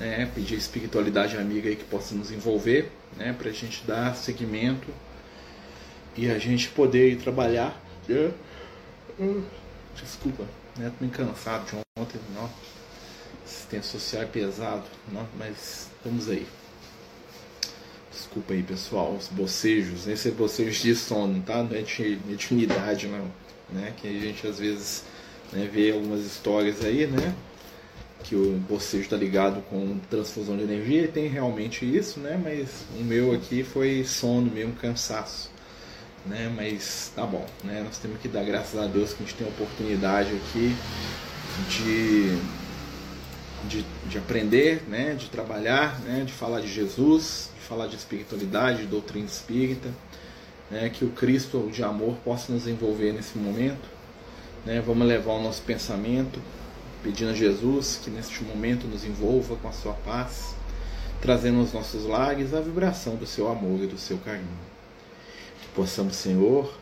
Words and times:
né, 0.00 0.30
pedir 0.34 0.56
espiritualidade 0.56 1.36
amiga 1.36 1.68
aí 1.68 1.76
que 1.76 1.84
possa 1.84 2.14
nos 2.14 2.32
envolver, 2.32 2.90
né, 3.18 3.34
para 3.34 3.50
a 3.50 3.52
gente 3.52 3.84
dar 3.86 4.16
seguimento 4.16 4.88
e 6.16 6.30
a 6.30 6.38
gente 6.38 6.70
poder 6.70 7.12
ir 7.12 7.16
trabalhar. 7.16 7.78
Né? 8.08 8.32
Desculpa, 9.94 10.44
né, 10.76 10.90
tô 10.98 11.04
meio 11.04 11.12
cansado 11.12 11.66
de 11.66 11.76
ontem, 11.98 12.18
não. 12.34 12.50
Assistência 13.44 13.98
social 13.98 14.22
é 14.22 14.26
pesado, 14.26 14.84
não, 15.12 15.26
mas 15.36 15.90
estamos 15.96 16.30
aí. 16.30 16.46
Desculpa 18.10 18.54
aí, 18.54 18.62
pessoal, 18.62 19.12
os 19.12 19.28
bocejos, 19.28 20.08
esse 20.08 20.28
é 20.28 20.30
bocejos 20.32 20.82
de 20.82 20.94
sono, 20.96 21.42
tá? 21.42 21.62
Não 21.62 21.76
é 21.76 21.82
de 21.82 22.18
mediunidade, 22.26 23.06
não. 23.06 23.30
Né? 23.68 23.92
Que 23.96 24.08
a 24.08 24.20
gente 24.20 24.46
às 24.46 24.58
vezes 24.58 25.04
né, 25.52 25.68
vê 25.72 25.92
algumas 25.92 26.20
histórias 26.24 26.84
aí, 26.84 27.06
né? 27.06 27.34
Que 28.22 28.34
o 28.34 28.52
bocejo 28.68 29.04
está 29.04 29.16
ligado 29.16 29.62
com 29.68 29.98
transfusão 30.10 30.56
de 30.56 30.62
energia, 30.62 31.02
e 31.02 31.08
tem 31.08 31.28
realmente 31.28 31.84
isso, 31.84 32.20
né? 32.20 32.40
Mas 32.42 32.84
o 32.98 33.02
meu 33.02 33.32
aqui 33.32 33.64
foi 33.64 34.04
sono 34.04 34.50
mesmo, 34.50 34.74
cansaço. 34.74 35.50
Né? 36.26 36.52
Mas 36.54 37.10
tá 37.16 37.24
bom, 37.24 37.46
né? 37.64 37.82
Nós 37.84 37.98
temos 37.98 38.20
que 38.20 38.28
dar 38.28 38.44
graças 38.44 38.78
a 38.78 38.86
Deus 38.86 39.14
que 39.14 39.22
a 39.22 39.26
gente 39.26 39.36
tem 39.36 39.46
a 39.46 39.50
oportunidade 39.50 40.30
aqui 40.34 40.76
de, 41.70 42.36
de, 43.68 43.84
de 44.06 44.18
aprender, 44.18 44.82
né? 44.86 45.14
De 45.14 45.30
trabalhar, 45.30 45.98
né? 46.00 46.24
De 46.26 46.32
falar 46.32 46.60
de 46.60 46.68
Jesus, 46.68 47.50
falar 47.70 47.86
de 47.86 47.94
espiritualidade, 47.94 48.82
de 48.82 48.86
doutrina 48.88 49.26
espírita, 49.26 49.88
né, 50.68 50.90
que 50.90 51.04
o 51.04 51.10
Cristo 51.10 51.70
de 51.72 51.84
amor 51.84 52.16
possa 52.24 52.52
nos 52.52 52.66
envolver 52.66 53.12
nesse 53.12 53.38
momento. 53.38 53.88
Né, 54.66 54.82
vamos 54.84 55.06
levar 55.06 55.34
o 55.34 55.42
nosso 55.42 55.62
pensamento, 55.62 56.40
pedindo 57.02 57.30
a 57.30 57.34
Jesus 57.34 58.00
que 58.02 58.10
neste 58.10 58.42
momento 58.44 58.86
nos 58.86 59.04
envolva 59.04 59.56
com 59.56 59.68
a 59.68 59.72
sua 59.72 59.94
paz, 59.94 60.54
trazendo 61.20 61.60
aos 61.60 61.72
nossos 61.72 62.04
lares 62.04 62.54
a 62.54 62.60
vibração 62.60 63.16
do 63.16 63.26
seu 63.26 63.48
amor 63.50 63.80
e 63.82 63.86
do 63.86 63.98
seu 63.98 64.18
carinho. 64.18 64.48
Que 65.62 65.68
possamos, 65.74 66.16
Senhor, 66.16 66.72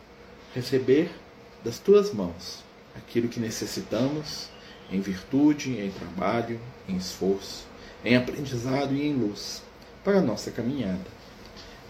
receber 0.53 1.11
das 1.63 1.79
tuas 1.79 2.13
mãos 2.13 2.63
aquilo 2.95 3.27
que 3.27 3.39
necessitamos 3.39 4.49
em 4.91 4.99
virtude, 4.99 5.79
em 5.79 5.91
trabalho, 5.91 6.59
em 6.87 6.95
esforço, 6.97 7.65
em 8.03 8.15
aprendizado 8.15 8.93
e 8.93 9.05
em 9.05 9.13
luz 9.13 9.61
para 10.03 10.19
a 10.19 10.21
nossa 10.21 10.51
caminhada. 10.51 11.19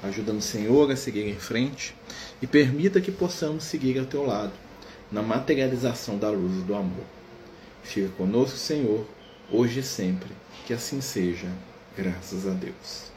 Ajuda-nos, 0.02 0.45
Senhor, 0.45 0.89
a 0.91 0.95
seguir 0.95 1.27
em 1.27 1.36
frente 1.36 1.95
e 2.41 2.47
permita 2.47 3.02
que 3.02 3.11
possamos 3.11 3.64
seguir 3.64 3.99
ao 3.99 4.05
teu 4.05 4.25
lado, 4.25 4.53
na 5.11 5.21
materialização 5.21 6.17
da 6.17 6.30
luz 6.30 6.53
e 6.58 6.64
do 6.64 6.75
amor. 6.75 7.18
Fica 7.83 8.09
conosco, 8.09 8.58
Senhor, 8.58 9.05
hoje 9.52 9.80
e 9.80 9.83
sempre. 9.83 10.30
Que 10.66 10.73
assim 10.73 11.02
seja, 11.02 11.47
graças 11.97 12.47
a 12.47 12.52
Deus. 12.52 13.09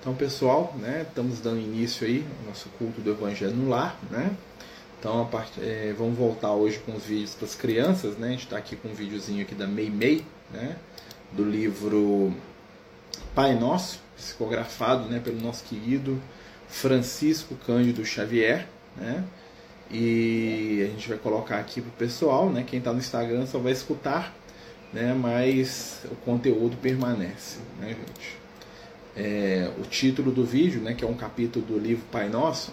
Então, 0.00 0.14
pessoal, 0.14 0.74
né, 0.78 1.06
estamos 1.08 1.40
dando 1.40 1.60
início 1.60 2.06
aí 2.06 2.26
ao 2.40 2.48
nosso 2.48 2.68
culto 2.78 3.00
do 3.00 3.10
Evangelho 3.10 3.54
no 3.54 3.70
Lar, 3.70 3.98
né? 4.10 4.36
Então, 4.98 5.22
a 5.22 5.24
part... 5.24 5.50
É, 5.60 5.94
vamos 5.96 6.16
voltar 6.16 6.52
hoje 6.52 6.78
com 6.78 6.94
os 6.94 7.04
vídeos 7.04 7.34
para 7.34 7.46
as 7.46 7.54
crianças, 7.54 8.16
né? 8.16 8.28
A 8.28 8.30
gente 8.30 8.44
está 8.44 8.56
aqui 8.56 8.76
com 8.76 8.88
um 8.88 8.94
videozinho 8.94 9.42
aqui 9.42 9.54
da 9.54 9.66
Mei 9.66 9.90
Mei, 9.90 10.24
né? 10.50 10.76
Do 11.32 11.44
livro 11.44 12.34
Pai 13.34 13.54
Nosso, 13.54 14.00
psicografado 14.16 15.08
né, 15.08 15.20
pelo 15.20 15.40
nosso 15.40 15.64
querido 15.64 16.20
Francisco 16.68 17.54
Cândido 17.66 18.04
Xavier. 18.04 18.68
Né? 18.96 19.24
E 19.90 20.82
a 20.82 20.90
gente 20.90 21.08
vai 21.08 21.18
colocar 21.18 21.58
aqui 21.58 21.80
para 21.80 21.88
o 21.88 21.92
pessoal, 21.92 22.50
né? 22.50 22.64
quem 22.66 22.78
está 22.78 22.92
no 22.92 22.98
Instagram 22.98 23.46
só 23.46 23.58
vai 23.58 23.72
escutar, 23.72 24.34
né? 24.92 25.14
mas 25.14 26.00
o 26.10 26.16
conteúdo 26.16 26.76
permanece. 26.76 27.58
Né, 27.78 27.88
gente? 27.88 28.44
É, 29.16 29.70
o 29.78 29.82
título 29.82 30.32
do 30.32 30.44
vídeo, 30.44 30.80
né, 30.80 30.94
que 30.94 31.04
é 31.04 31.06
um 31.06 31.14
capítulo 31.14 31.64
do 31.64 31.78
livro 31.78 32.04
Pai 32.10 32.28
Nosso, 32.28 32.72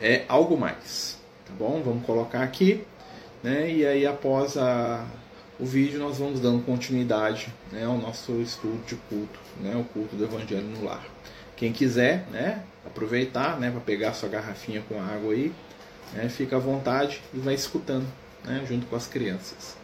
é 0.00 0.24
Algo 0.28 0.56
Mais. 0.56 1.18
Tá 1.46 1.52
bom? 1.58 1.82
Vamos 1.84 2.06
colocar 2.06 2.42
aqui. 2.42 2.84
Né? 3.42 3.70
E 3.70 3.86
aí, 3.86 4.06
após 4.06 4.56
a, 4.56 5.04
o 5.58 5.64
vídeo 5.64 5.98
nós 5.98 6.18
vamos 6.18 6.40
dando 6.40 6.64
continuidade 6.64 7.52
né, 7.70 7.84
ao 7.84 7.98
nosso 7.98 8.40
estudo 8.40 8.84
de 8.86 8.96
culto, 8.96 9.38
né, 9.60 9.76
o 9.76 9.84
culto 9.84 10.16
do 10.16 10.24
Evangelho 10.24 10.66
no 10.66 10.84
lar. 10.84 11.04
Quem 11.56 11.72
quiser 11.72 12.26
né, 12.30 12.62
aproveitar 12.84 13.60
né, 13.60 13.70
para 13.70 13.80
pegar 13.80 14.12
sua 14.14 14.28
garrafinha 14.28 14.82
com 14.88 15.00
água 15.00 15.32
aí, 15.32 15.52
né, 16.12 16.28
fica 16.28 16.56
à 16.56 16.58
vontade 16.58 17.22
e 17.32 17.38
vai 17.38 17.54
escutando 17.54 18.06
né, 18.44 18.64
junto 18.68 18.86
com 18.86 18.96
as 18.96 19.06
crianças. 19.06 19.76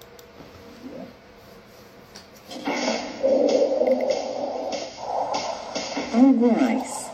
Algo 6.14 6.52
mais. 6.60 7.08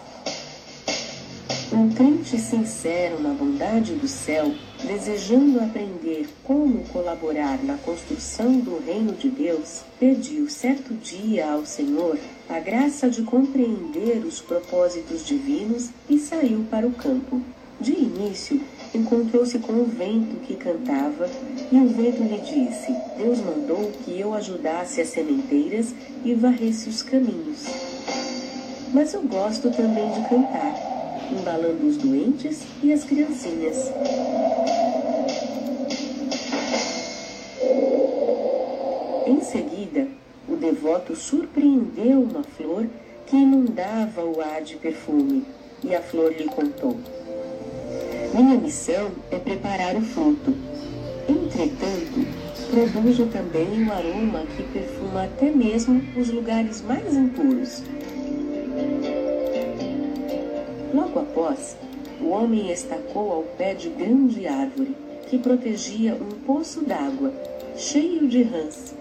Um 1.72 1.90
crente 1.92 2.38
sincero 2.38 3.20
na 3.20 3.30
bondade 3.30 3.94
do 3.94 4.06
céu, 4.06 4.54
desejando 4.84 5.60
aprender 5.60 6.28
como 6.44 6.84
colaborar 6.84 7.62
na 7.64 7.76
construção 7.78 8.60
do 8.60 8.78
reino 8.84 9.12
de 9.12 9.28
Deus, 9.28 9.82
pediu 9.98 10.48
certo 10.48 10.94
dia 10.94 11.50
ao 11.50 11.66
Senhor 11.66 12.16
a 12.48 12.60
graça 12.60 13.10
de 13.10 13.22
compreender 13.22 14.24
os 14.24 14.40
propósitos 14.40 15.26
divinos 15.26 15.90
e 16.08 16.18
saiu 16.18 16.64
para 16.70 16.86
o 16.86 16.92
campo. 16.92 17.42
De 17.80 17.92
início, 17.92 18.60
encontrou-se 18.98 19.58
com 19.58 19.72
o 19.72 19.84
vento 19.84 20.36
que 20.46 20.54
cantava, 20.54 21.28
e 21.70 21.76
o 21.76 21.88
vento 21.88 22.22
lhe 22.22 22.38
disse: 22.38 22.94
Deus 23.16 23.40
mandou 23.40 23.90
que 24.04 24.18
eu 24.18 24.34
ajudasse 24.34 25.00
as 25.00 25.08
sementeiras 25.08 25.94
e 26.24 26.34
varresse 26.34 26.88
os 26.88 27.02
caminhos. 27.02 27.64
Mas 28.92 29.12
eu 29.12 29.22
gosto 29.22 29.70
também 29.70 30.10
de 30.12 30.28
cantar 30.28 30.94
embalando 31.30 31.86
os 31.86 31.96
doentes 31.96 32.62
e 32.82 32.92
as 32.92 33.04
criancinhas. 33.04 33.92
Em 39.26 39.40
seguida, 39.40 40.06
o 40.48 40.56
devoto 40.56 41.16
surpreendeu 41.16 42.22
uma 42.22 42.42
flor 42.42 42.86
que 43.26 43.36
inundava 43.36 44.22
o 44.22 44.40
ar 44.40 44.62
de 44.62 44.76
perfume, 44.76 45.44
e 45.82 45.94
a 45.94 46.02
flor 46.02 46.32
lhe 46.32 46.44
contou: 46.44 46.96
Minha 48.34 48.56
missão 48.56 49.12
é 49.30 49.38
preparar 49.38 49.94
o 49.94 50.00
fruto. 50.00 50.52
Entretanto, 51.28 52.26
produzo 52.68 53.26
também 53.26 53.84
o 53.84 53.92
aroma 53.92 54.44
que 54.56 54.64
perfuma 54.72 55.22
até 55.22 55.52
mesmo 55.52 56.02
os 56.20 56.30
lugares 56.30 56.82
mais 56.82 57.14
impuros. 57.14 57.84
Logo 60.92 61.20
após, 61.20 61.76
o 62.20 62.30
homem 62.30 62.72
estacou 62.72 63.30
ao 63.30 63.42
pé 63.56 63.72
de 63.72 63.88
grande 63.90 64.48
árvore 64.48 64.96
que 65.28 65.38
protegia 65.38 66.16
um 66.16 66.44
poço 66.44 66.84
d'água 66.84 67.32
cheio 67.76 68.26
de 68.26 68.42
rãs. 68.42 68.96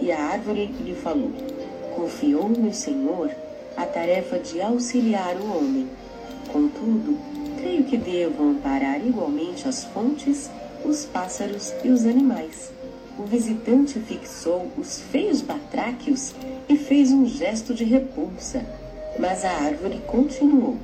E 0.00 0.12
a 0.12 0.20
árvore 0.20 0.66
lhe 0.84 0.94
falou: 0.94 1.32
Confiou 1.96 2.48
no 2.48 2.72
Senhor 2.72 3.28
a 3.76 3.84
tarefa 3.84 4.38
de 4.38 4.60
auxiliar 4.60 5.34
o 5.34 5.58
homem. 5.58 5.88
Contudo, 6.52 7.18
creio 7.58 7.84
que 7.84 7.96
devo 7.96 8.42
amparar 8.50 9.04
igualmente 9.04 9.68
as 9.68 9.84
fontes, 9.84 10.50
os 10.84 11.04
pássaros 11.04 11.74
e 11.84 11.88
os 11.88 12.04
animais. 12.04 12.72
O 13.18 13.24
visitante 13.24 13.98
fixou 13.98 14.70
os 14.78 15.00
feios 15.00 15.42
batráquios 15.42 16.34
e 16.68 16.76
fez 16.76 17.10
um 17.10 17.26
gesto 17.26 17.74
de 17.74 17.84
repulsa, 17.84 18.64
mas 19.18 19.44
a 19.44 19.50
árvore 19.50 20.00
continuou. 20.06 20.76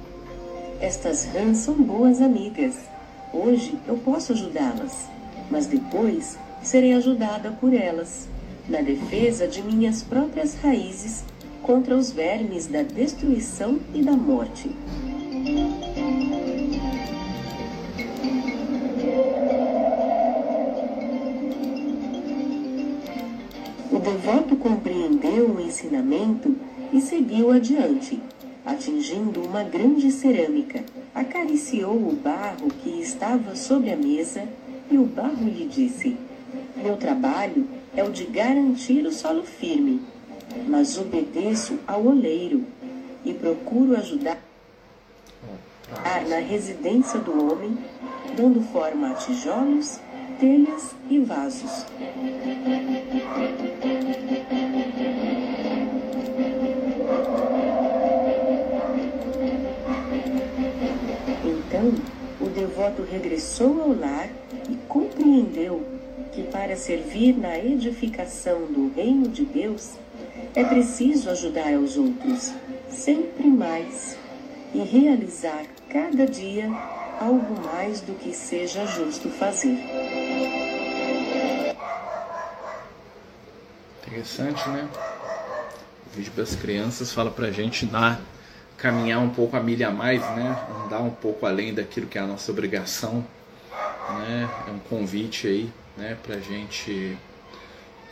Estas 0.80 1.24
rãs 1.26 1.58
são 1.58 1.74
boas 1.74 2.20
amigas. 2.20 2.74
Hoje 3.32 3.78
eu 3.86 3.96
posso 3.98 4.32
ajudá-las, 4.32 5.08
mas 5.50 5.66
depois 5.66 6.36
serei 6.62 6.92
ajudada 6.94 7.52
por 7.52 7.72
elas, 7.72 8.28
na 8.68 8.80
defesa 8.80 9.46
de 9.46 9.62
minhas 9.62 10.02
próprias 10.02 10.54
raízes 10.54 11.22
contra 11.62 11.96
os 11.96 12.10
vermes 12.10 12.66
da 12.66 12.82
destruição 12.82 13.78
e 13.94 14.02
da 14.02 14.12
morte. 14.12 14.70
Devoto 24.24 24.56
compreendeu 24.56 25.50
o 25.50 25.60
ensinamento 25.60 26.56
e 26.90 26.98
seguiu 26.98 27.50
adiante 27.50 28.18
atingindo 28.64 29.42
uma 29.42 29.62
grande 29.62 30.10
cerâmica. 30.10 30.82
Acariciou 31.14 31.94
o 31.94 32.16
barro 32.16 32.68
que 32.82 33.02
estava 33.02 33.54
sobre 33.54 33.92
a 33.92 33.96
mesa 33.96 34.48
e 34.90 34.96
o 34.96 35.04
barro 35.04 35.44
lhe 35.44 35.66
disse: 35.66 36.16
Meu 36.74 36.96
trabalho 36.96 37.68
é 37.94 38.02
o 38.02 38.10
de 38.10 38.24
garantir 38.24 39.04
o 39.04 39.12
solo 39.12 39.42
firme, 39.42 40.00
mas 40.68 40.96
obedeço 40.96 41.78
ao 41.86 42.06
oleiro 42.06 42.64
e 43.26 43.34
procuro 43.34 43.94
ajudar 43.94 44.42
na 46.30 46.38
residência 46.38 47.20
do 47.20 47.52
homem, 47.52 47.76
dando 48.34 48.62
forma 48.72 49.10
a 49.10 49.14
tijolos, 49.14 50.00
telhas 50.40 50.94
e 51.10 51.18
vasos. 51.18 51.84
Gato 62.84 63.02
regressou 63.02 63.80
ao 63.80 63.98
lar 63.98 64.28
e 64.68 64.76
compreendeu 64.88 65.82
que 66.32 66.42
para 66.42 66.76
servir 66.76 67.34
na 67.34 67.58
edificação 67.58 68.66
do 68.66 68.92
reino 68.94 69.26
de 69.28 69.42
Deus 69.42 69.92
é 70.54 70.62
preciso 70.62 71.30
ajudar 71.30 71.72
aos 71.72 71.96
outros, 71.96 72.52
sempre 72.90 73.46
mais, 73.46 74.18
e 74.74 74.80
realizar 74.80 75.64
cada 75.88 76.26
dia 76.26 76.66
algo 77.18 77.58
mais 77.62 78.02
do 78.02 78.12
que 78.18 78.34
seja 78.34 78.84
justo 78.84 79.30
fazer. 79.30 79.78
Interessante, 84.06 84.68
né? 84.68 84.88
O 86.06 86.16
vídeo 86.16 86.32
das 86.36 86.54
crianças 86.54 87.12
fala 87.12 87.30
pra 87.30 87.50
gente 87.50 87.86
dar, 87.86 88.20
caminhar 88.76 89.20
um 89.20 89.30
pouco 89.30 89.56
a 89.56 89.60
milha 89.60 89.88
a 89.88 89.90
mais, 89.90 90.20
né? 90.20 90.56
Andar 90.84 91.00
um 91.00 91.10
pouco 91.10 91.46
além 91.46 91.74
daquilo 91.74 92.06
que 92.06 92.18
é 92.18 92.20
a 92.20 92.26
nossa 92.26 92.50
obrigação, 92.50 93.24
né? 94.18 94.48
É 94.68 94.70
um 94.70 94.78
convite 94.78 95.46
aí, 95.46 95.72
né? 95.96 96.16
Pra 96.22 96.38
gente 96.38 97.16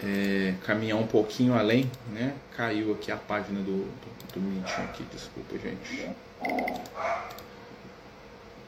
é, 0.03 0.55
caminhar 0.65 0.99
um 0.99 1.07
pouquinho 1.07 1.55
além, 1.55 1.91
né? 2.13 2.35
Caiu 2.57 2.93
aqui 2.93 3.13
a 3.13 3.17
página 3.17 3.61
do, 3.61 3.85
do, 4.35 4.41
do 4.41 4.67
aqui, 4.83 5.05
desculpa, 5.13 5.57
gente. 5.59 6.11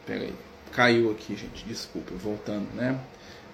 Pera 0.06 0.22
aí. 0.22 0.34
Caiu 0.72 1.10
aqui, 1.10 1.36
gente, 1.36 1.64
desculpa, 1.64 2.12
voltando, 2.14 2.68
né? 2.74 2.98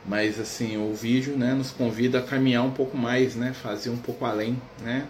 Mas 0.07 0.41
assim, 0.41 0.79
o 0.79 0.95
vídeo, 0.95 1.37
né, 1.37 1.53
nos 1.53 1.71
convida 1.71 2.19
a 2.21 2.23
caminhar 2.23 2.65
um 2.65 2.71
pouco 2.71 2.97
mais, 2.97 3.35
né? 3.35 3.53
Fazer 3.53 3.91
um 3.91 3.99
pouco 3.99 4.25
além, 4.25 4.61
né? 4.81 5.07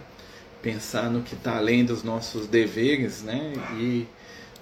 Pensar 0.61 1.09
no 1.09 1.23
que 1.23 1.33
está 1.33 1.57
além 1.57 1.83
dos 1.83 2.03
nossos 2.03 2.47
deveres, 2.47 3.23
né? 3.23 3.53
E 3.73 4.07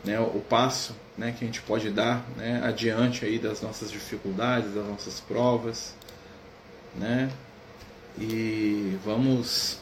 né, 0.03 0.19
o 0.19 0.39
passo 0.39 0.95
né, 1.17 1.35
que 1.37 1.43
a 1.43 1.47
gente 1.47 1.61
pode 1.61 1.89
dar 1.89 2.25
né, 2.37 2.61
adiante 2.63 3.25
aí 3.25 3.37
das 3.37 3.61
nossas 3.61 3.91
dificuldades, 3.91 4.73
das 4.73 4.85
nossas 4.85 5.19
provas, 5.19 5.93
né? 6.95 7.29
E 8.17 8.97
vamos 9.03 9.79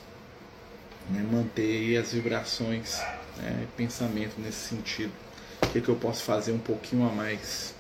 né, 1.10 1.26
manter 1.32 1.98
as 1.98 2.12
vibrações, 2.12 3.00
né, 3.38 3.68
pensamento 3.76 4.40
nesse 4.40 4.70
sentido. 4.70 5.12
O 5.64 5.68
que, 5.68 5.82
que 5.82 5.90
eu 5.90 5.96
posso 5.96 6.24
fazer 6.24 6.52
um 6.52 6.60
pouquinho 6.60 7.08
a 7.08 7.12
mais? 7.12 7.74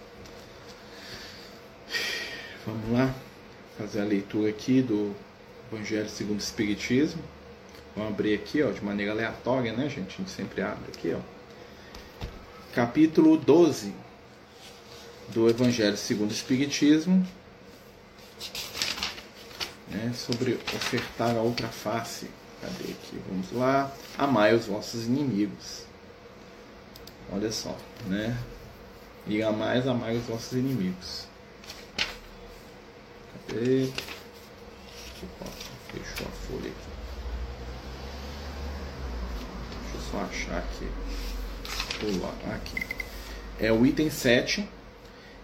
Vamos 2.66 2.92
lá, 2.92 3.13
fazer 3.78 4.01
a 4.01 4.04
leitura 4.04 4.50
aqui 4.50 4.81
do 4.81 5.16
Evangelho 5.72 6.10
segundo 6.10 6.39
o 6.39 6.44
Espiritismo. 6.44 7.22
Vamos 7.98 8.14
abrir 8.14 8.36
aqui, 8.36 8.62
ó, 8.62 8.70
de 8.70 8.86
maneira 8.86 9.12
aleatória, 9.12 9.74
né, 9.74 9.90
gente? 9.90 10.14
A 10.14 10.18
gente 10.18 10.30
sempre 10.30 10.62
abre 10.62 10.92
aqui, 10.96 11.16
ó. 11.16 11.20
Capítulo 12.72 13.36
12 13.36 13.92
do 15.30 15.50
Evangelho 15.50 15.98
segundo 15.98 16.30
o 16.30 16.34
Espiritismo, 16.34 17.28
né, 19.88 20.14
sobre 20.14 20.60
ofertar 20.76 21.36
a 21.36 21.42
outra 21.42 21.70
face. 21.70 22.30
Cadê 22.62 22.92
aqui? 22.92 23.20
Vamos 23.30 23.52
lá. 23.52 23.92
Amai 24.16 24.54
os 24.54 24.68
vossos 24.68 25.08
inimigos. 25.08 25.88
Olha 27.32 27.52
só, 27.52 27.76
né? 28.06 28.38
E 29.26 29.42
a 29.42 29.52
mais 29.52 29.88
amai 29.88 30.18
os 30.18 30.26
vossos 30.26 30.54
inimigos. 30.54 31.26
Cadê? 33.48 33.90
Opa, 35.24 35.52
fechou 35.92 36.28
a 36.28 36.32
folha 36.48 36.70
aqui. 36.70 36.98
Deixa 39.84 39.96
eu 39.96 39.96
só 40.12 40.19
achar 40.19 40.57
aqui. 40.57 40.88
Pular 42.00 42.56
aqui. 42.56 42.83
É 43.59 43.71
o 43.71 43.86
item 43.86 44.09
7. 44.09 44.68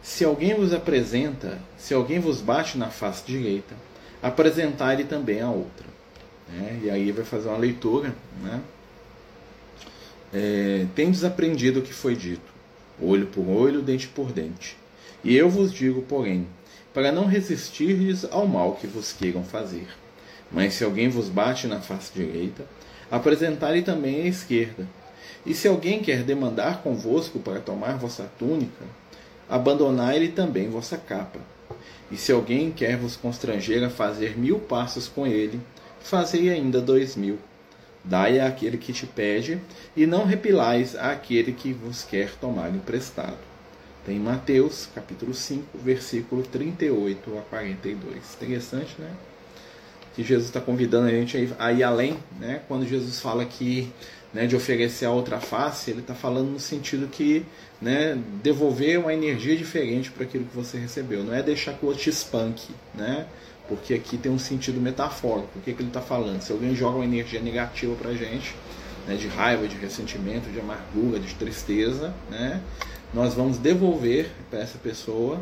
Se 0.02 0.26
alguém 0.26 0.54
vos 0.54 0.74
apresenta, 0.74 1.60
se 1.78 1.94
alguém 1.94 2.20
vos 2.20 2.42
bate 2.42 2.78
na 2.78 2.90
face 2.90 3.24
direita, 3.26 3.76
apresentar-lhe 4.22 5.04
também 5.04 5.42
a 5.42 5.50
outra. 5.50 5.86
Né? 6.50 6.82
E 6.84 6.90
aí 6.90 7.12
vai 7.12 7.24
fazer 7.24 7.48
uma 7.48 7.58
leitura, 7.58 8.14
né? 8.42 8.62
é, 10.34 10.88
tendes 10.96 11.24
aprendido 11.24 11.80
o 11.80 11.84
que 11.84 11.94
foi 11.94 12.16
dito, 12.16 12.52
olho 13.00 13.28
por 13.28 13.48
olho, 13.48 13.82
dente 13.82 14.08
por 14.08 14.32
dente. 14.32 14.76
E 15.24 15.36
eu 15.36 15.50
vos 15.50 15.72
digo, 15.72 16.02
porém, 16.02 16.48
para 16.94 17.12
não 17.12 17.26
resistirdes 17.26 18.26
ao 18.26 18.48
mal 18.48 18.74
que 18.74 18.88
vos 18.88 19.14
queiram 19.14 19.44
fazer. 19.44 19.88
Mas 20.52 20.74
se 20.74 20.84
alguém 20.84 21.08
vos 21.08 21.30
bate 21.30 21.68
na 21.68 21.80
face 21.80 22.12
direita, 22.14 22.66
apresentai-lhe 23.14 23.84
também 23.84 24.24
a 24.24 24.28
esquerda. 24.28 24.88
E 25.46 25.54
se 25.54 25.68
alguém 25.68 26.02
quer 26.02 26.24
demandar 26.24 26.82
convosco 26.82 27.38
para 27.38 27.60
tomar 27.60 27.96
vossa 27.96 28.28
túnica, 28.40 28.86
abandonai-lhe 29.48 30.30
também 30.30 30.68
vossa 30.68 30.98
capa. 30.98 31.40
E 32.12 32.18
se 32.18 32.32
alguém 32.32 32.72
quer 32.72 32.98
vos 32.98 33.16
constranger 33.16 33.84
a 33.84 33.90
fazer 33.92 34.36
mil 34.36 34.58
passos 34.58 35.08
com 35.08 35.28
ele, 35.28 35.62
fazei 36.02 36.50
ainda 36.50 36.82
dois 36.82 37.16
mil. 37.16 37.38
Dai 38.04 38.40
àquele 38.40 38.78
que 38.78 38.92
te 38.92 39.06
pede, 39.06 39.62
e 39.96 40.08
não 40.08 40.26
repilais 40.26 40.96
àquele 40.96 41.54
que 41.54 41.72
vos 41.72 42.04
quer 42.04 42.32
tomar 42.42 42.70
emprestado. 42.70 43.38
Tem 44.04 44.18
Mateus, 44.18 44.90
capítulo 44.94 45.36
5, 45.36 45.78
versículo 45.78 46.42
38 46.42 47.38
a 47.38 47.42
42. 47.44 48.18
Interessante, 48.36 48.96
né? 48.98 49.12
Que 50.16 50.24
Jesus 50.24 50.48
está 50.48 50.62
convidando 50.62 51.08
a 51.08 51.12
gente 51.12 51.54
a 51.58 51.72
ir 51.72 51.84
além, 51.84 52.18
né? 52.40 52.62
Quando 52.68 52.88
Jesus 52.88 53.20
fala 53.20 53.46
que 53.46 53.92
né, 54.34 54.48
de 54.48 54.56
oferecer 54.56 55.06
a 55.06 55.12
outra 55.12 55.40
face, 55.40 55.92
ele 55.92 56.00
está 56.00 56.16
falando 56.16 56.50
no 56.50 56.60
sentido 56.60 57.08
que 57.08 57.46
né, 57.82 58.18
devolver 58.42 59.00
uma 59.00 59.14
energia 59.14 59.56
diferente 59.56 60.10
para 60.10 60.24
aquilo 60.24 60.46
que 60.46 60.56
você 60.56 60.78
recebeu. 60.78 61.24
Não 61.24 61.34
é 61.34 61.44
deixar 61.44 61.74
que 61.74 61.86
o 61.86 61.90
outro 61.90 62.04
te 62.04 62.10
espanque, 62.10 62.74
né? 62.96 63.28
porque 63.68 63.94
aqui 63.94 64.18
tem 64.18 64.32
um 64.32 64.40
sentido 64.40 64.80
metafórico. 64.80 65.58
O 65.58 65.62
que, 65.62 65.74
que 65.74 65.82
ele 65.82 65.90
está 65.90 66.02
falando? 66.02 66.42
Se 66.42 66.52
alguém 66.52 66.76
joga 66.76 66.98
uma 66.98 67.06
energia 67.06 67.40
negativa 67.40 67.96
para 67.96 68.12
a 68.12 68.14
gente, 68.14 68.56
né, 69.08 69.16
de 69.16 69.28
raiva, 69.28 69.68
de 69.68 69.76
ressentimento, 69.78 70.50
de 70.50 70.60
amargura, 70.60 71.20
de 71.20 71.34
tristeza, 71.36 72.14
né, 72.30 72.62
nós 73.14 73.34
vamos 73.34 73.58
devolver 73.58 74.30
para 74.50 74.60
essa 74.60 74.78
pessoa 74.78 75.40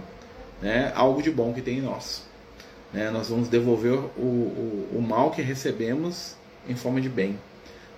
né, 0.62 0.92
algo 0.96 1.22
de 1.22 1.32
bom 1.32 1.54
que 1.54 1.62
tem 1.62 1.80
em 1.80 1.82
nós. 1.82 2.24
Né, 2.94 3.10
nós 3.10 3.30
vamos 3.30 3.48
devolver 3.48 3.94
o, 3.94 4.22
o, 4.22 4.90
o 4.98 5.02
mal 5.02 5.32
que 5.32 5.42
recebemos 5.42 6.36
em 6.68 6.76
forma 6.76 7.00
de 7.00 7.10
bem. 7.10 7.40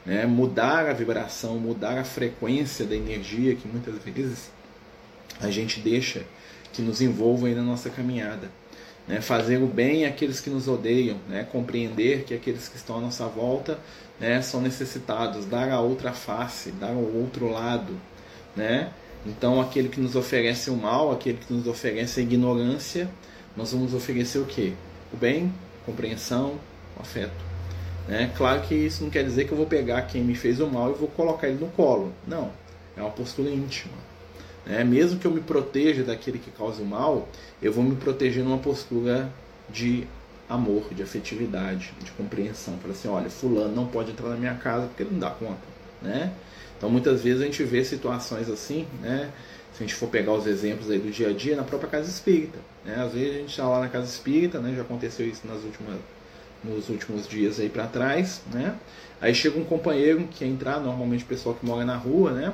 Né, 0.06 0.26
mudar 0.26 0.88
a 0.88 0.94
vibração, 0.94 1.58
mudar 1.58 1.98
a 1.98 2.04
frequência 2.04 2.86
da 2.86 2.96
energia 2.96 3.56
que 3.56 3.68
muitas 3.68 3.96
vezes 4.04 4.52
a 5.40 5.50
gente 5.50 5.80
deixa 5.80 6.24
que 6.72 6.82
nos 6.82 7.02
envolva 7.02 7.48
aí 7.48 7.56
na 7.56 7.64
nossa 7.64 7.90
caminhada 7.90 8.50
né, 9.08 9.22
fazer 9.22 9.58
o 9.58 9.68
bem 9.68 10.06
àqueles 10.06 10.40
que 10.40 10.50
nos 10.50 10.68
odeiam, 10.68 11.18
né, 11.28 11.46
compreender 11.52 12.24
que 12.24 12.34
aqueles 12.34 12.68
que 12.68 12.78
estão 12.78 12.98
à 12.98 13.02
nossa 13.02 13.28
volta 13.28 13.80
né, 14.20 14.42
são 14.42 14.62
necessitados, 14.62 15.46
dar 15.46 15.70
a 15.70 15.80
outra 15.80 16.14
face, 16.14 16.72
dar 16.72 16.92
o 16.92 17.22
outro 17.22 17.50
lado. 17.50 17.94
Né? 18.56 18.92
Então, 19.26 19.60
aquele 19.60 19.90
que 19.90 20.00
nos 20.00 20.16
oferece 20.16 20.70
o 20.70 20.76
mal, 20.76 21.12
aquele 21.12 21.38
que 21.38 21.54
nos 21.54 21.68
oferece 21.68 22.20
a 22.20 22.24
ignorância, 22.24 23.10
nós 23.56 23.72
vamos 23.72 23.94
oferecer 23.94 24.40
o 24.40 24.46
quê? 24.46 24.74
O 25.12 25.18
bem, 25.18 25.54
compreensão, 25.86 26.60
o 26.98 27.02
afeto. 27.02 27.44
Né? 28.08 28.32
Claro 28.36 28.62
que 28.62 28.76
isso 28.76 29.04
não 29.04 29.10
quer 29.10 29.24
dizer 29.24 29.46
que 29.46 29.52
eu 29.52 29.58
vou 29.58 29.66
pegar 29.66 30.02
quem 30.04 30.24
me 30.24 30.36
fez 30.36 30.60
o 30.60 30.68
mal 30.68 30.92
e 30.92 30.94
vou 30.94 31.08
colocar 31.08 31.48
ele 31.48 31.60
no 31.60 31.68
colo. 31.72 32.12
Não, 32.28 32.52
é 32.98 33.02
uma 33.02 33.12
postura 33.12 33.50
íntima. 33.50 33.94
Né? 34.66 34.84
Mesmo 34.84 35.20
que 35.20 35.26
eu 35.26 35.32
me 35.32 35.42
proteja 35.42 36.04
daquele 36.04 36.40
que 36.40 36.52
causa 36.52 36.82
o 36.82 36.86
mal, 36.86 37.28
eu 37.62 37.72
vou 37.72 37.84
me 37.84 37.96
proteger 37.96 38.44
numa 38.44 38.58
postura 38.58 39.32
de 39.70 40.08
amor, 40.50 40.94
de 40.94 41.02
afetividade, 41.02 41.94
de 42.04 42.12
compreensão. 42.12 42.78
Falar 42.78 42.94
assim, 42.94 43.08
olha, 43.08 43.30
fulano 43.30 43.76
não 43.76 43.88
pode 43.88 44.12
entrar 44.12 44.30
na 44.30 44.36
minha 44.36 44.56
casa 44.56 44.88
porque 44.88 45.04
ele 45.04 45.12
não 45.12 45.20
dá 45.20 45.30
conta, 45.30 45.62
né? 46.02 46.34
Então 46.78 46.90
muitas 46.90 47.22
vezes 47.22 47.42
a 47.42 47.46
gente 47.46 47.64
vê 47.64 47.84
situações 47.84 48.50
assim, 48.50 48.86
né? 49.02 49.32
Se 49.74 49.84
a 49.84 49.88
gente 49.88 49.96
for 49.96 50.10
pegar 50.10 50.34
os 50.34 50.46
exemplos 50.46 50.92
aí 50.92 51.00
do 51.00 51.10
dia 51.10 51.30
a 51.30 51.34
dia 51.34 51.56
na 51.56 51.64
própria 51.64 51.90
casa 51.90 52.10
espírita, 52.10 52.60
né? 52.86 52.96
Às 53.04 53.14
vezes 53.14 53.30
a 53.30 53.40
gente 53.40 53.50
está 53.50 53.68
lá 53.68 53.80
na 53.80 53.90
casa 53.90 54.06
espírita, 54.06 54.60
né? 54.60 54.74
Já 54.76 54.82
aconteceu 54.82 55.28
isso 55.28 55.46
nas 55.48 55.64
últimas 55.64 55.98
nos 56.64 56.88
últimos 56.90 57.28
dias 57.28 57.60
aí 57.60 57.70
para 57.70 57.86
trás, 57.88 58.42
né? 58.52 58.76
Aí 59.20 59.34
chega 59.36 59.60
um 59.60 59.64
companheiro 59.64 60.20
que 60.28 60.40
quer 60.40 60.46
entrar, 60.46 60.80
normalmente 60.80 61.24
o 61.24 61.28
pessoal 61.28 61.56
que 61.56 61.66
mora 61.66 61.86
na 61.86 61.96
rua, 61.96 62.32
né? 62.32 62.54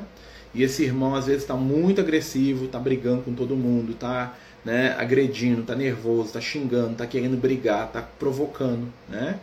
E 0.54 0.64
esse 0.64 0.84
irmão 0.84 1.16
às 1.16 1.28
vezes 1.28 1.44
está 1.44 1.54
muito 1.54 2.02
agressivo, 2.02 2.66
está 2.66 2.80
brigando 2.80 3.22
com 3.22 3.34
todo 3.34 3.56
mundo, 3.56 3.92
está 3.92 4.36
né, 4.66 4.96
agredindo, 4.98 5.62
está 5.62 5.76
nervoso, 5.76 6.28
está 6.28 6.42
xingando, 6.42 6.94
está 6.94 7.06
querendo 7.06 7.38
brigar, 7.38 7.88
está 7.88 8.02
provocando, 8.02 8.92
né? 9.08 9.40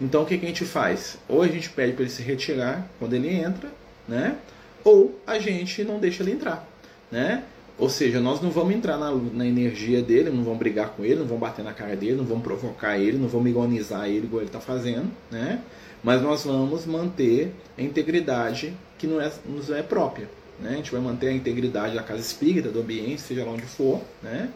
Então 0.00 0.22
o 0.22 0.26
que, 0.26 0.38
que 0.38 0.44
a 0.44 0.48
gente 0.48 0.64
faz? 0.64 1.18
Ou 1.28 1.42
a 1.42 1.48
gente 1.48 1.68
pede 1.70 1.92
para 1.92 2.02
ele 2.02 2.10
se 2.10 2.22
retirar 2.22 2.88
quando 2.98 3.14
ele 3.14 3.28
entra, 3.28 3.70
né? 4.08 4.36
Ou 4.84 5.18
a 5.26 5.38
gente 5.38 5.82
não 5.82 5.98
deixa 5.98 6.22
ele 6.22 6.32
entrar, 6.32 6.66
né? 7.10 7.42
Ou 7.76 7.90
seja, 7.90 8.20
nós 8.20 8.40
não 8.40 8.50
vamos 8.50 8.74
entrar 8.74 8.96
na, 8.96 9.10
na, 9.10 9.46
energia 9.46 10.00
dele, 10.00 10.30
não 10.30 10.44
vamos 10.44 10.58
brigar 10.58 10.90
com 10.90 11.04
ele, 11.04 11.16
não 11.16 11.26
vamos 11.26 11.40
bater 11.40 11.64
na 11.64 11.72
cara 11.72 11.96
dele, 11.96 12.14
não 12.14 12.24
vamos 12.24 12.44
provocar 12.44 12.98
ele, 12.98 13.18
não 13.18 13.26
vamos 13.26 13.50
ironizar 13.50 14.08
ele 14.08 14.26
igual 14.26 14.42
ele 14.42 14.48
está 14.48 14.60
fazendo, 14.60 15.10
né? 15.30 15.60
Mas 16.02 16.22
nós 16.22 16.44
vamos 16.44 16.86
manter 16.86 17.52
a 17.76 17.82
integridade 17.82 18.74
que 18.96 19.06
não 19.06 19.20
é, 19.20 19.32
nos 19.46 19.70
é 19.70 19.82
própria 19.82 20.28
né? 20.58 20.70
a 20.70 20.76
gente 20.76 20.92
vai 20.92 21.00
manter 21.00 21.28
a 21.28 21.32
integridade 21.32 21.94
da 21.94 22.02
casa 22.02 22.20
espírita, 22.20 22.68
do 22.70 22.80
ambiente, 22.80 23.20
seja 23.20 23.44
lá 23.44 23.52
onde 23.52 23.62
for, 23.62 24.00
né? 24.22 24.48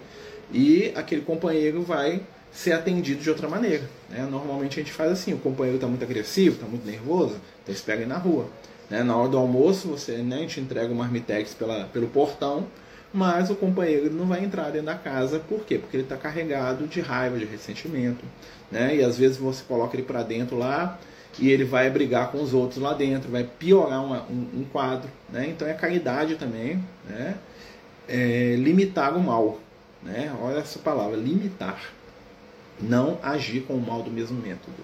e 0.53 0.93
aquele 0.95 1.23
companheiro 1.23 1.83
vai 1.83 2.23
ser 2.53 2.73
atendido 2.73 3.21
de 3.21 3.29
outra 3.29 3.49
maneira. 3.49 3.89
Né? 4.09 4.27
Normalmente 4.31 4.81
a 4.81 4.83
gente 4.83 4.93
faz 4.93 5.13
assim, 5.13 5.35
o 5.35 5.39
companheiro 5.39 5.77
está 5.77 5.87
muito 5.87 6.03
agressivo, 6.03 6.55
está 6.55 6.67
muito 6.67 6.87
nervoso, 6.87 7.37
então 7.63 7.75
espera 7.75 8.01
ele 8.01 8.09
na 8.09 8.19
rua. 8.19 8.49
Né? 8.89 9.03
Na 9.03 9.17
hora 9.17 9.29
do 9.29 9.37
almoço, 9.37 9.89
você, 9.89 10.19
né, 10.19 10.37
a 10.37 10.41
gente 10.41 10.61
entrega 10.61 10.93
o 10.93 10.97
marmitex 10.97 11.53
pela, 11.55 11.85
pelo 11.85 12.09
portão, 12.09 12.67
mas 13.13 13.51
o 13.51 13.55
companheiro 13.55 14.13
não 14.13 14.27
vai 14.27 14.45
entrar 14.45 14.71
dentro 14.71 14.87
da 14.87 14.95
casa, 14.95 15.39
por 15.39 15.65
quê? 15.65 15.79
Porque 15.79 15.97
ele 15.97 16.05
está 16.05 16.17
carregado 16.17 16.87
de 16.87 17.01
raiva, 17.01 17.39
de 17.39 17.45
ressentimento. 17.45 18.25
Né? 18.71 18.97
E 18.97 19.05
às 19.05 19.17
vezes 19.17 19.39
você 19.39 19.63
coloca 19.67 19.97
ele 19.97 20.03
para 20.03 20.23
dentro 20.23 20.57
lá, 20.57 20.99
e 21.39 21.51
ele 21.51 21.65
vai 21.65 21.89
brigar 21.89 22.33
com 22.33 22.43
os 22.43 22.53
outros 22.53 22.83
lá 22.83 22.93
dentro, 22.93 23.31
vai 23.31 23.45
piorar 23.45 24.05
uma, 24.05 24.23
um, 24.25 24.61
um, 24.61 24.65
quadro. 24.71 25.09
Né? 25.31 25.49
Então 25.49 25.69
é 25.69 25.73
caridade 25.73 26.35
também, 26.35 26.83
né? 27.09 27.37
É 28.09 28.57
limitar 28.57 29.17
o 29.17 29.21
mal. 29.21 29.61
Né? 30.03 30.35
Olha 30.43 30.59
essa 30.59 30.79
palavra, 30.79 31.17
limitar. 31.17 31.81
Não 32.81 33.19
agir 33.23 33.63
com 33.63 33.75
o 33.75 33.81
mal 33.81 34.03
do 34.03 34.11
mesmo 34.11 34.41
método. 34.41 34.79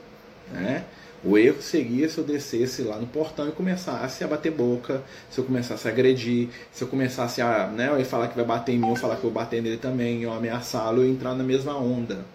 Né? 0.52 0.84
O 1.24 1.38
erro 1.38 1.62
seria 1.62 2.06
se 2.06 2.18
eu 2.18 2.24
descesse 2.24 2.82
lá 2.82 2.98
no 2.98 3.06
portão 3.06 3.48
e 3.48 3.52
começasse 3.52 4.22
a 4.22 4.28
bater 4.28 4.52
boca, 4.52 5.02
se 5.30 5.40
eu 5.40 5.44
começasse 5.44 5.88
a 5.88 5.90
agredir, 5.90 6.50
se 6.70 6.84
eu 6.84 6.88
começasse 6.88 7.40
a 7.40 7.66
né, 7.68 7.88
eu 7.88 8.04
falar 8.04 8.28
que 8.28 8.36
vai 8.36 8.44
bater 8.44 8.72
em 8.72 8.78
mim, 8.78 8.90
ou 8.90 8.94
falar 8.94 9.16
que 9.16 9.24
eu 9.24 9.30
vou 9.30 9.42
bater 9.42 9.62
nele 9.62 9.78
também, 9.78 10.22
eu 10.22 10.30
ameaçá-lo, 10.30 11.02
eu 11.02 11.08
entrar 11.08 11.34
na 11.34 11.42
mesma 11.42 11.78
onda. 11.78 12.26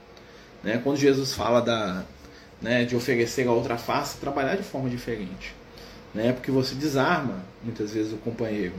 Né? 0.64 0.82
Quando 0.84 0.98
Jesus 0.98 1.36
fala 1.36 1.62
da, 1.62 2.04
né, 2.60 2.84
de 2.84 2.96
oferecer 2.96 3.48
a 3.48 3.52
outra 3.52 3.78
face, 3.78 4.18
trabalhar 4.18 4.56
de 4.56 4.64
forma 4.64 4.90
diferente. 4.90 5.54
Né, 6.12 6.34
porque 6.34 6.50
você 6.50 6.74
desarma 6.74 7.44
muitas 7.64 7.94
vezes 7.94 8.12
o 8.12 8.18
companheiro. 8.18 8.74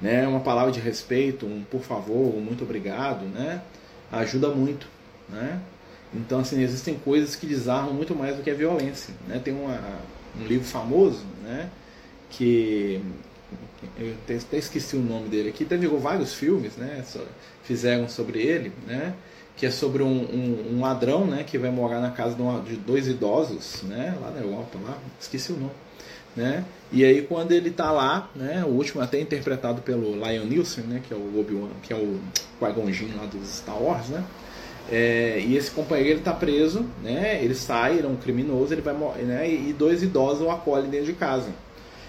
Né, 0.00 0.26
uma 0.26 0.40
palavra 0.40 0.72
de 0.72 0.80
respeito, 0.80 1.44
um 1.44 1.62
por 1.62 1.82
favor, 1.82 2.34
um 2.34 2.40
muito 2.40 2.64
obrigado, 2.64 3.26
né, 3.26 3.60
ajuda 4.10 4.48
muito. 4.48 4.86
Né? 5.28 5.60
Então, 6.14 6.40
assim, 6.40 6.62
existem 6.62 6.94
coisas 6.94 7.36
que 7.36 7.46
desarmam 7.46 7.94
muito 7.94 8.14
mais 8.14 8.36
do 8.36 8.42
que 8.42 8.50
a 8.50 8.54
violência. 8.54 9.14
Né? 9.28 9.40
Tem 9.42 9.54
uma, 9.54 9.78
um 10.38 10.46
livro 10.46 10.66
famoso 10.66 11.24
né, 11.42 11.70
que 12.30 13.00
eu 13.98 14.14
até 14.24 14.56
esqueci 14.56 14.96
o 14.96 15.00
nome 15.00 15.28
dele 15.28 15.48
aqui, 15.48 15.64
teve 15.64 15.86
vários 15.86 16.34
filmes, 16.34 16.76
né, 16.76 17.04
fizeram 17.62 18.08
sobre 18.08 18.40
ele, 18.40 18.72
né, 18.86 19.14
que 19.56 19.66
é 19.66 19.70
sobre 19.70 20.02
um, 20.02 20.06
um, 20.06 20.76
um, 20.76 20.80
ladrão, 20.80 21.26
né, 21.26 21.44
que 21.44 21.58
vai 21.58 21.70
morar 21.70 22.00
na 22.00 22.10
casa 22.10 22.34
de, 22.34 22.42
uma, 22.42 22.60
de, 22.60 22.76
dois 22.76 23.08
idosos, 23.08 23.82
né, 23.82 24.16
lá 24.20 24.30
na 24.30 24.40
Europa, 24.40 24.78
lá, 24.84 24.98
esqueci 25.20 25.52
o 25.52 25.56
nome, 25.56 25.72
né, 26.36 26.64
e 26.92 27.04
aí 27.04 27.22
quando 27.22 27.52
ele 27.52 27.70
tá 27.70 27.90
lá, 27.90 28.30
né, 28.34 28.64
o 28.66 28.70
último 28.70 29.02
até 29.02 29.20
interpretado 29.20 29.82
pelo 29.82 30.12
Lion 30.14 30.44
Nielsen, 30.44 30.84
né, 30.84 31.02
que 31.06 31.12
é 31.12 31.16
o 31.16 31.40
Obi-Wan, 31.40 31.70
que 31.82 31.92
é 31.92 31.96
o 31.96 32.20
Qui-Gon 32.58 33.16
lá 33.16 33.26
dos 33.26 33.48
Star 33.48 33.82
Wars, 33.82 34.08
né, 34.08 34.24
é, 34.90 35.40
e 35.46 35.56
esse 35.56 35.70
companheiro 35.70 36.10
ele 36.10 36.20
tá 36.20 36.32
preso, 36.32 36.84
né, 37.02 37.38
ele 37.42 37.54
sai, 37.54 37.98
ele 37.98 38.06
é 38.06 38.10
um 38.10 38.16
criminoso, 38.16 38.74
ele 38.74 38.82
vai, 38.82 38.94
né, 39.22 39.48
e 39.48 39.72
dois 39.72 40.02
idosos 40.02 40.42
o 40.42 40.50
acolhem 40.50 40.90
dentro 40.90 41.06
de 41.06 41.12
casa. 41.12 41.48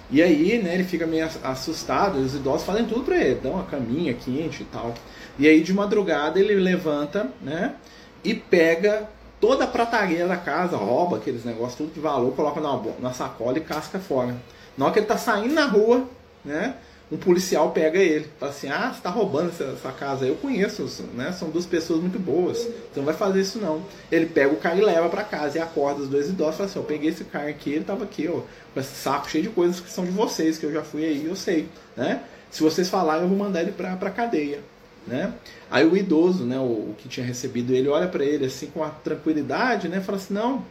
E 0.09 0.21
aí, 0.21 0.61
né, 0.61 0.73
ele 0.73 0.83
fica 0.83 1.07
meio 1.07 1.29
assustado, 1.43 2.17
os 2.17 2.35
idosos 2.35 2.65
fazem 2.65 2.85
tudo 2.85 3.03
para 3.03 3.17
ele, 3.17 3.35
dão 3.35 3.53
uma 3.53 3.63
caminha 3.63 4.13
quente 4.13 4.63
e 4.63 4.65
tal. 4.65 4.93
E 5.39 5.47
aí 5.47 5.61
de 5.61 5.73
madrugada 5.73 6.37
ele 6.37 6.55
levanta, 6.55 7.29
né? 7.41 7.75
E 8.21 8.33
pega 8.33 9.09
toda 9.39 9.63
a 9.63 9.67
prataria 9.67 10.27
da 10.27 10.35
casa, 10.35 10.75
rouba 10.75 11.17
aqueles 11.17 11.45
negócios 11.45 11.75
tudo 11.75 11.93
de 11.93 11.99
valor, 12.01 12.35
coloca 12.35 12.59
na 12.99 13.13
sacola 13.13 13.57
e 13.57 13.61
casca 13.61 13.99
fora. 13.99 14.35
Na 14.77 14.85
hora 14.85 14.93
que 14.93 14.99
ele 14.99 15.05
tá 15.05 15.17
saindo 15.17 15.53
na 15.53 15.65
rua, 15.65 16.05
né? 16.43 16.75
Um 17.11 17.17
policial 17.17 17.71
pega 17.71 17.99
ele, 17.99 18.25
fala 18.39 18.51
assim: 18.51 18.69
Ah, 18.69 18.93
você 18.93 19.01
tá 19.01 19.09
roubando 19.09 19.49
essa, 19.49 19.65
essa 19.65 19.91
casa. 19.91 20.25
Eu 20.25 20.35
conheço, 20.35 20.87
né? 21.13 21.33
São 21.33 21.49
duas 21.49 21.65
pessoas 21.65 21.99
muito 21.99 22.17
boas. 22.17 22.59
Você 22.59 22.69
não 22.95 23.03
vai 23.03 23.13
fazer 23.13 23.41
isso 23.41 23.59
não. 23.59 23.83
Ele 24.09 24.27
pega 24.27 24.53
o 24.53 24.57
cara 24.57 24.77
e 24.77 24.81
leva 24.81 25.09
para 25.09 25.23
casa 25.23 25.57
e 25.57 25.61
acorda 25.61 26.01
os 26.01 26.07
dois 26.07 26.29
idosos 26.29 26.55
fala 26.55 26.69
assim: 26.69 26.79
Eu 26.79 26.85
peguei 26.85 27.09
esse 27.09 27.25
cara 27.25 27.49
aqui, 27.49 27.71
ele 27.71 27.83
tava 27.83 28.05
aqui, 28.05 28.29
ó, 28.29 28.41
com 28.73 28.79
esse 28.79 28.95
saco 28.95 29.29
cheio 29.29 29.43
de 29.43 29.49
coisas 29.49 29.81
que 29.81 29.91
são 29.91 30.05
de 30.05 30.11
vocês, 30.11 30.57
que 30.57 30.65
eu 30.65 30.71
já 30.71 30.83
fui 30.83 31.03
aí, 31.03 31.25
eu 31.25 31.35
sei, 31.35 31.67
né? 31.97 32.23
Se 32.49 32.63
vocês 32.63 32.89
falarem, 32.89 33.23
eu 33.23 33.29
vou 33.29 33.37
mandar 33.37 33.61
ele 33.61 33.71
pra, 33.73 33.95
pra 33.97 34.09
cadeia. 34.09 34.59
Né? 35.05 35.33
Aí 35.69 35.83
o 35.83 35.97
idoso, 35.97 36.43
né, 36.43 36.59
o, 36.59 36.91
o 36.91 36.95
que 36.95 37.09
tinha 37.09 37.25
recebido 37.25 37.73
ele, 37.73 37.89
olha 37.89 38.07
para 38.07 38.23
ele 38.23 38.45
assim 38.45 38.67
com 38.67 38.83
a 38.83 38.89
tranquilidade, 38.89 39.87
né, 39.87 39.99
fala 39.99 40.17
assim: 40.17 40.33
não, 40.33 40.63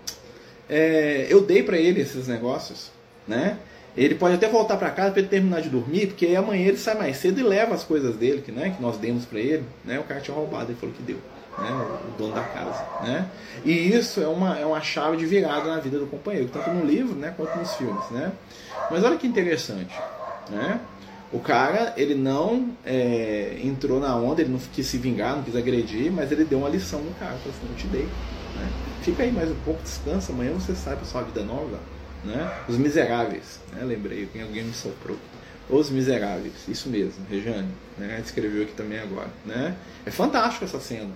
é, 0.68 1.26
eu 1.28 1.40
dei 1.40 1.62
para 1.64 1.76
ele 1.76 2.00
esses 2.00 2.28
negócios, 2.28 2.90
né? 3.26 3.58
Ele 3.96 4.14
pode 4.14 4.34
até 4.34 4.48
voltar 4.48 4.76
para 4.76 4.90
casa 4.90 5.10
para 5.10 5.20
ele 5.20 5.28
terminar 5.28 5.60
de 5.60 5.68
dormir, 5.68 6.06
porque 6.08 6.26
aí 6.26 6.36
amanhã 6.36 6.68
ele 6.68 6.76
sai 6.76 6.94
mais 6.96 7.16
cedo 7.16 7.40
e 7.40 7.42
leva 7.42 7.74
as 7.74 7.82
coisas 7.82 8.14
dele, 8.16 8.40
que, 8.40 8.52
né, 8.52 8.72
que 8.76 8.80
nós 8.80 8.96
demos 8.96 9.24
para 9.24 9.38
ele, 9.38 9.64
né? 9.84 9.98
O 9.98 10.04
cara 10.04 10.20
tinha 10.20 10.36
roubado, 10.36 10.70
ele 10.70 10.78
falou 10.78 10.94
que 10.94 11.02
deu, 11.02 11.18
né? 11.58 11.70
O 12.08 12.18
dono 12.18 12.34
da 12.34 12.42
casa, 12.42 12.84
né? 13.02 13.26
E 13.64 13.72
isso 13.72 14.20
é 14.20 14.28
uma, 14.28 14.58
é 14.58 14.64
uma 14.64 14.80
chave 14.80 15.16
de 15.16 15.26
virada 15.26 15.68
na 15.68 15.80
vida 15.80 15.98
do 15.98 16.06
companheiro, 16.06 16.48
tanto 16.52 16.70
no 16.70 16.84
livro, 16.84 17.14
né, 17.14 17.34
quanto 17.36 17.58
nos 17.58 17.74
filmes, 17.74 18.08
né? 18.10 18.32
Mas 18.90 19.02
olha 19.02 19.16
que 19.16 19.26
interessante, 19.26 19.94
né? 20.48 20.80
O 21.32 21.38
cara, 21.38 21.94
ele 21.96 22.14
não 22.14 22.70
é, 22.84 23.60
entrou 23.62 24.00
na 24.00 24.16
onda, 24.16 24.40
ele 24.40 24.50
não 24.50 24.58
quis 24.58 24.84
se 24.86 24.98
vingar, 24.98 25.36
não 25.36 25.44
quis 25.44 25.54
agredir, 25.54 26.10
mas 26.10 26.32
ele 26.32 26.44
deu 26.44 26.58
uma 26.58 26.68
lição 26.68 27.00
no 27.00 27.14
cara. 27.14 27.36
Falou 27.36 27.54
assim, 27.56 27.68
eu 27.70 27.76
te 27.76 27.86
dei. 27.86 28.02
Né? 28.02 28.68
Fica 29.02 29.22
aí 29.22 29.30
mais 29.30 29.48
um 29.48 29.54
pouco, 29.64 29.80
descansa, 29.80 30.32
amanhã 30.32 30.52
você 30.52 30.74
sai 30.74 30.96
para 30.96 31.04
sua 31.04 31.22
vida 31.22 31.42
nova. 31.42 31.78
Né? 32.24 32.52
Os 32.68 32.76
Miseráveis, 32.76 33.60
né? 33.72 33.82
lembrei, 33.84 34.28
alguém 34.42 34.64
me 34.64 34.74
soprou. 34.74 35.16
Os 35.68 35.88
Miseráveis, 35.88 36.54
isso 36.68 36.88
mesmo, 36.88 37.24
Rejane, 37.30 37.68
né? 37.96 38.20
escreveu 38.24 38.64
aqui 38.64 38.72
também 38.72 38.98
agora. 38.98 39.28
Né? 39.46 39.76
É 40.04 40.10
fantástico 40.10 40.64
essa 40.64 40.80
cena, 40.80 41.10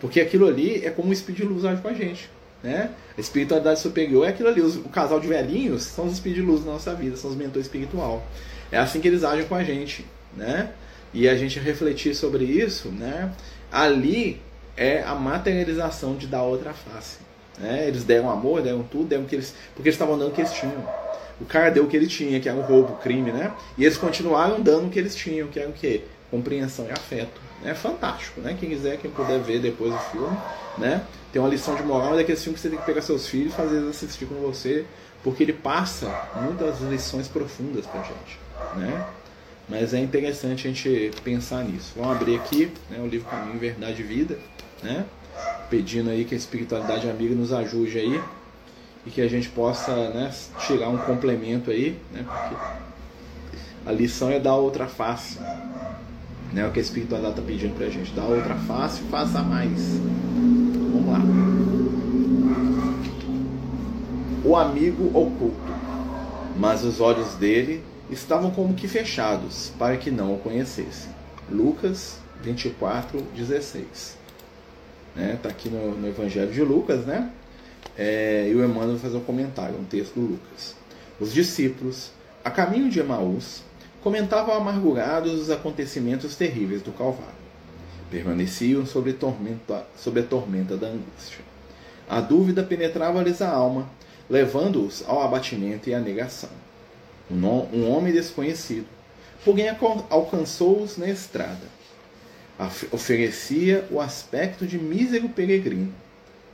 porque 0.00 0.20
aquilo 0.20 0.46
ali 0.46 0.84
é 0.84 0.90
como 0.90 1.08
o 1.08 1.12
Espírito 1.12 1.42
de 1.42 1.48
Luz 1.48 1.64
age 1.64 1.80
com 1.80 1.88
a 1.88 1.94
gente. 1.94 2.28
Né? 2.62 2.90
A 3.16 3.20
espiritualidade 3.20 3.80
superior 3.80 4.26
é 4.26 4.30
aquilo 4.30 4.48
ali, 4.48 4.62
o 4.62 4.88
casal 4.88 5.20
de 5.20 5.28
velhinhos 5.28 5.82
são 5.82 6.06
os 6.06 6.14
espíritos 6.14 6.44
de 6.44 6.50
luz 6.50 6.64
na 6.64 6.72
nossa 6.72 6.94
vida, 6.94 7.14
são 7.14 7.30
os 7.30 7.36
mentores 7.36 7.66
espiritual. 7.66 8.26
É 8.72 8.78
assim 8.78 9.00
que 9.00 9.08
eles 9.08 9.22
agem 9.22 9.44
com 9.46 9.54
a 9.54 9.62
gente, 9.62 10.06
né? 10.34 10.70
E 11.12 11.28
a 11.28 11.36
gente 11.36 11.58
refletir 11.58 12.14
sobre 12.14 12.44
isso, 12.44 12.88
né? 12.88 13.30
Ali 13.70 14.40
é 14.76 15.02
a 15.02 15.14
materialização 15.14 16.16
de 16.16 16.26
dar 16.26 16.42
outra 16.42 16.72
face. 16.72 17.18
Né? 17.58 17.88
Eles 17.88 18.04
deram 18.04 18.30
amor, 18.30 18.62
deram 18.62 18.82
tudo, 18.82 19.04
deram 19.04 19.24
que 19.24 19.36
eles, 19.36 19.54
porque 19.74 19.88
eles 19.88 19.94
estavam 19.94 20.18
dando 20.18 20.30
o 20.30 20.34
que 20.34 20.40
eles 20.40 20.52
tinham. 20.52 20.84
O 21.40 21.44
cara 21.44 21.70
deu 21.70 21.84
o 21.84 21.88
que 21.88 21.96
ele 21.96 22.06
tinha, 22.06 22.38
que 22.40 22.48
era 22.48 22.56
um 22.56 22.62
roubo, 22.62 22.96
crime, 23.02 23.32
né? 23.32 23.52
E 23.76 23.84
eles 23.84 23.96
continuaram 23.96 24.60
dando 24.60 24.86
o 24.86 24.90
que 24.90 24.98
eles 24.98 25.14
tinham, 25.14 25.48
que 25.48 25.58
era 25.58 25.68
o 25.68 25.72
quê? 25.72 26.02
Compreensão 26.30 26.86
e 26.86 26.92
afeto. 26.92 27.40
É 27.64 27.74
fantástico, 27.74 28.40
né? 28.40 28.56
Quem 28.58 28.68
quiser, 28.68 28.98
quem 28.98 29.10
puder 29.10 29.40
ver 29.40 29.60
depois 29.60 29.92
o 29.92 29.98
filme, 29.98 30.36
né? 30.78 31.02
Tem 31.32 31.42
uma 31.42 31.48
lição 31.48 31.74
de 31.74 31.82
moral, 31.82 32.14
é 32.14 32.18
daqueles 32.18 32.42
filmes 32.42 32.60
que 32.60 32.68
você 32.68 32.70
tem 32.70 32.78
que 32.78 32.86
pegar 32.86 33.02
seus 33.02 33.26
filhos 33.26 33.52
e 33.52 33.56
fazer 33.56 33.76
eles 33.76 33.90
assistir 33.90 34.26
com 34.26 34.36
você, 34.36 34.84
porque 35.24 35.42
ele 35.42 35.52
passa 35.52 36.06
muitas 36.40 36.80
lições 36.80 37.26
profundas 37.26 37.84
pra 37.86 38.02
gente 38.02 38.44
né? 38.76 39.06
Mas 39.68 39.94
é 39.94 39.98
interessante 39.98 40.66
a 40.66 40.70
gente 40.70 41.10
pensar 41.22 41.64
nisso. 41.64 41.92
Vamos 41.96 42.16
abrir 42.16 42.36
aqui 42.36 42.70
né, 42.90 42.98
o 43.00 43.06
livro 43.06 43.28
Caminho, 43.28 43.58
Verdade 43.58 44.02
e 44.02 44.04
Vida, 44.04 44.38
né? 44.82 45.04
Pedindo 45.74 46.08
aí 46.08 46.24
que 46.24 46.36
a 46.36 46.38
espiritualidade 46.38 47.10
amiga 47.10 47.34
nos 47.34 47.52
ajude 47.52 47.98
aí 47.98 48.22
e 49.04 49.10
que 49.10 49.20
a 49.20 49.26
gente 49.26 49.48
possa 49.48 49.92
né, 50.10 50.32
tirar 50.64 50.88
um 50.88 50.98
complemento 50.98 51.68
aí, 51.68 51.98
né? 52.12 52.24
Porque 52.24 52.54
a 53.84 53.90
lição 53.90 54.30
é 54.30 54.38
dar 54.38 54.54
outra 54.54 54.86
face, 54.86 55.40
né? 56.52 56.64
O 56.64 56.70
que 56.70 56.78
a 56.78 56.82
espiritualidade 56.82 57.40
está 57.40 57.44
pedindo 57.44 57.74
para 57.74 57.86
a 57.86 57.90
gente, 57.90 58.12
dar 58.12 58.22
outra 58.22 58.54
face 58.54 59.02
faça 59.10 59.42
mais. 59.42 59.98
Vamos 60.92 61.08
lá. 61.08 61.18
O 64.44 64.54
amigo 64.54 65.06
oculto, 65.08 65.72
mas 66.56 66.84
os 66.84 67.00
olhos 67.00 67.34
dele 67.34 67.82
estavam 68.08 68.52
como 68.52 68.74
que 68.74 68.86
fechados 68.86 69.72
para 69.76 69.96
que 69.96 70.08
não 70.08 70.36
o 70.36 70.38
conhecessem. 70.38 71.10
Lucas 71.50 72.20
24, 72.44 73.20
16. 73.34 74.22
Né? 75.14 75.38
Tá 75.42 75.48
aqui 75.48 75.68
no, 75.68 75.96
no 75.96 76.08
Evangelho 76.08 76.52
de 76.52 76.62
Lucas, 76.62 77.04
né? 77.04 77.30
É, 77.96 78.48
e 78.50 78.54
o 78.54 78.64
Emmanuel 78.64 78.98
fazer 78.98 79.16
um 79.16 79.24
comentário, 79.24 79.78
um 79.78 79.84
texto 79.84 80.14
do 80.14 80.32
Lucas. 80.32 80.74
Os 81.20 81.32
discípulos, 81.32 82.10
a 82.44 82.50
caminho 82.50 82.90
de 82.90 82.98
Emaús, 82.98 83.62
comentavam 84.02 84.54
amargurados 84.54 85.32
os 85.32 85.50
acontecimentos 85.50 86.34
terríveis 86.34 86.82
do 86.82 86.92
Calvário. 86.92 87.44
Permaneciam 88.10 88.84
sob, 88.84 89.12
tormenta, 89.12 89.86
a 89.96 90.22
tormenta 90.22 90.76
da 90.76 90.88
angústia. 90.88 91.44
A 92.08 92.20
dúvida 92.20 92.62
penetrava-lhes 92.62 93.40
a 93.40 93.48
alma, 93.48 93.88
levando-os 94.28 95.04
ao 95.06 95.22
abatimento 95.22 95.88
e 95.88 95.94
à 95.94 96.00
negação 96.00 96.50
um 97.30 97.90
homem 97.90 98.12
desconhecido, 98.12 98.86
porém 99.44 99.66
alcançou-os 100.10 100.96
na 100.96 101.08
estrada. 101.08 101.74
Oferecia 102.92 103.86
o 103.90 104.00
aspecto 104.00 104.66
de 104.66 104.78
mísero 104.78 105.28
peregrino, 105.28 105.92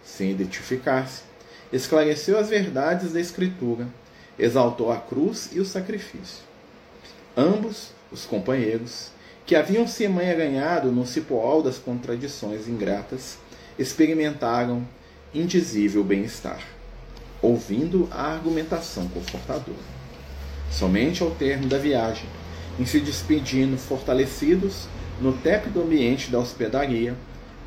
sem 0.02 0.30
identificar-se, 0.30 1.22
esclareceu 1.70 2.38
as 2.38 2.48
verdades 2.48 3.12
da 3.12 3.20
Escritura, 3.20 3.86
exaltou 4.38 4.90
a 4.90 4.96
cruz 4.96 5.50
e 5.52 5.60
o 5.60 5.64
sacrifício. 5.64 6.42
Ambos, 7.36 7.90
os 8.10 8.24
companheiros, 8.24 9.10
que 9.44 9.54
haviam 9.54 9.86
se 9.86 10.04
emaranhado 10.04 10.90
no 10.90 11.06
cipoal 11.06 11.62
das 11.62 11.76
contradições 11.76 12.66
ingratas, 12.66 13.36
experimentaram 13.78 14.86
indizível 15.34 16.02
bem-estar, 16.02 16.60
ouvindo 17.42 18.08
a 18.10 18.22
argumentação 18.22 19.06
confortadora. 19.08 20.00
Somente 20.70 21.22
ao 21.22 21.30
termo 21.32 21.66
da 21.66 21.78
viagem, 21.78 22.26
em 22.78 22.86
se 22.86 23.00
despedindo 23.00 23.76
fortalecidos 23.76 24.86
no 25.20 25.32
tépido 25.32 25.82
ambiente 25.82 26.30
da 26.30 26.38
hospedaria, 26.38 27.14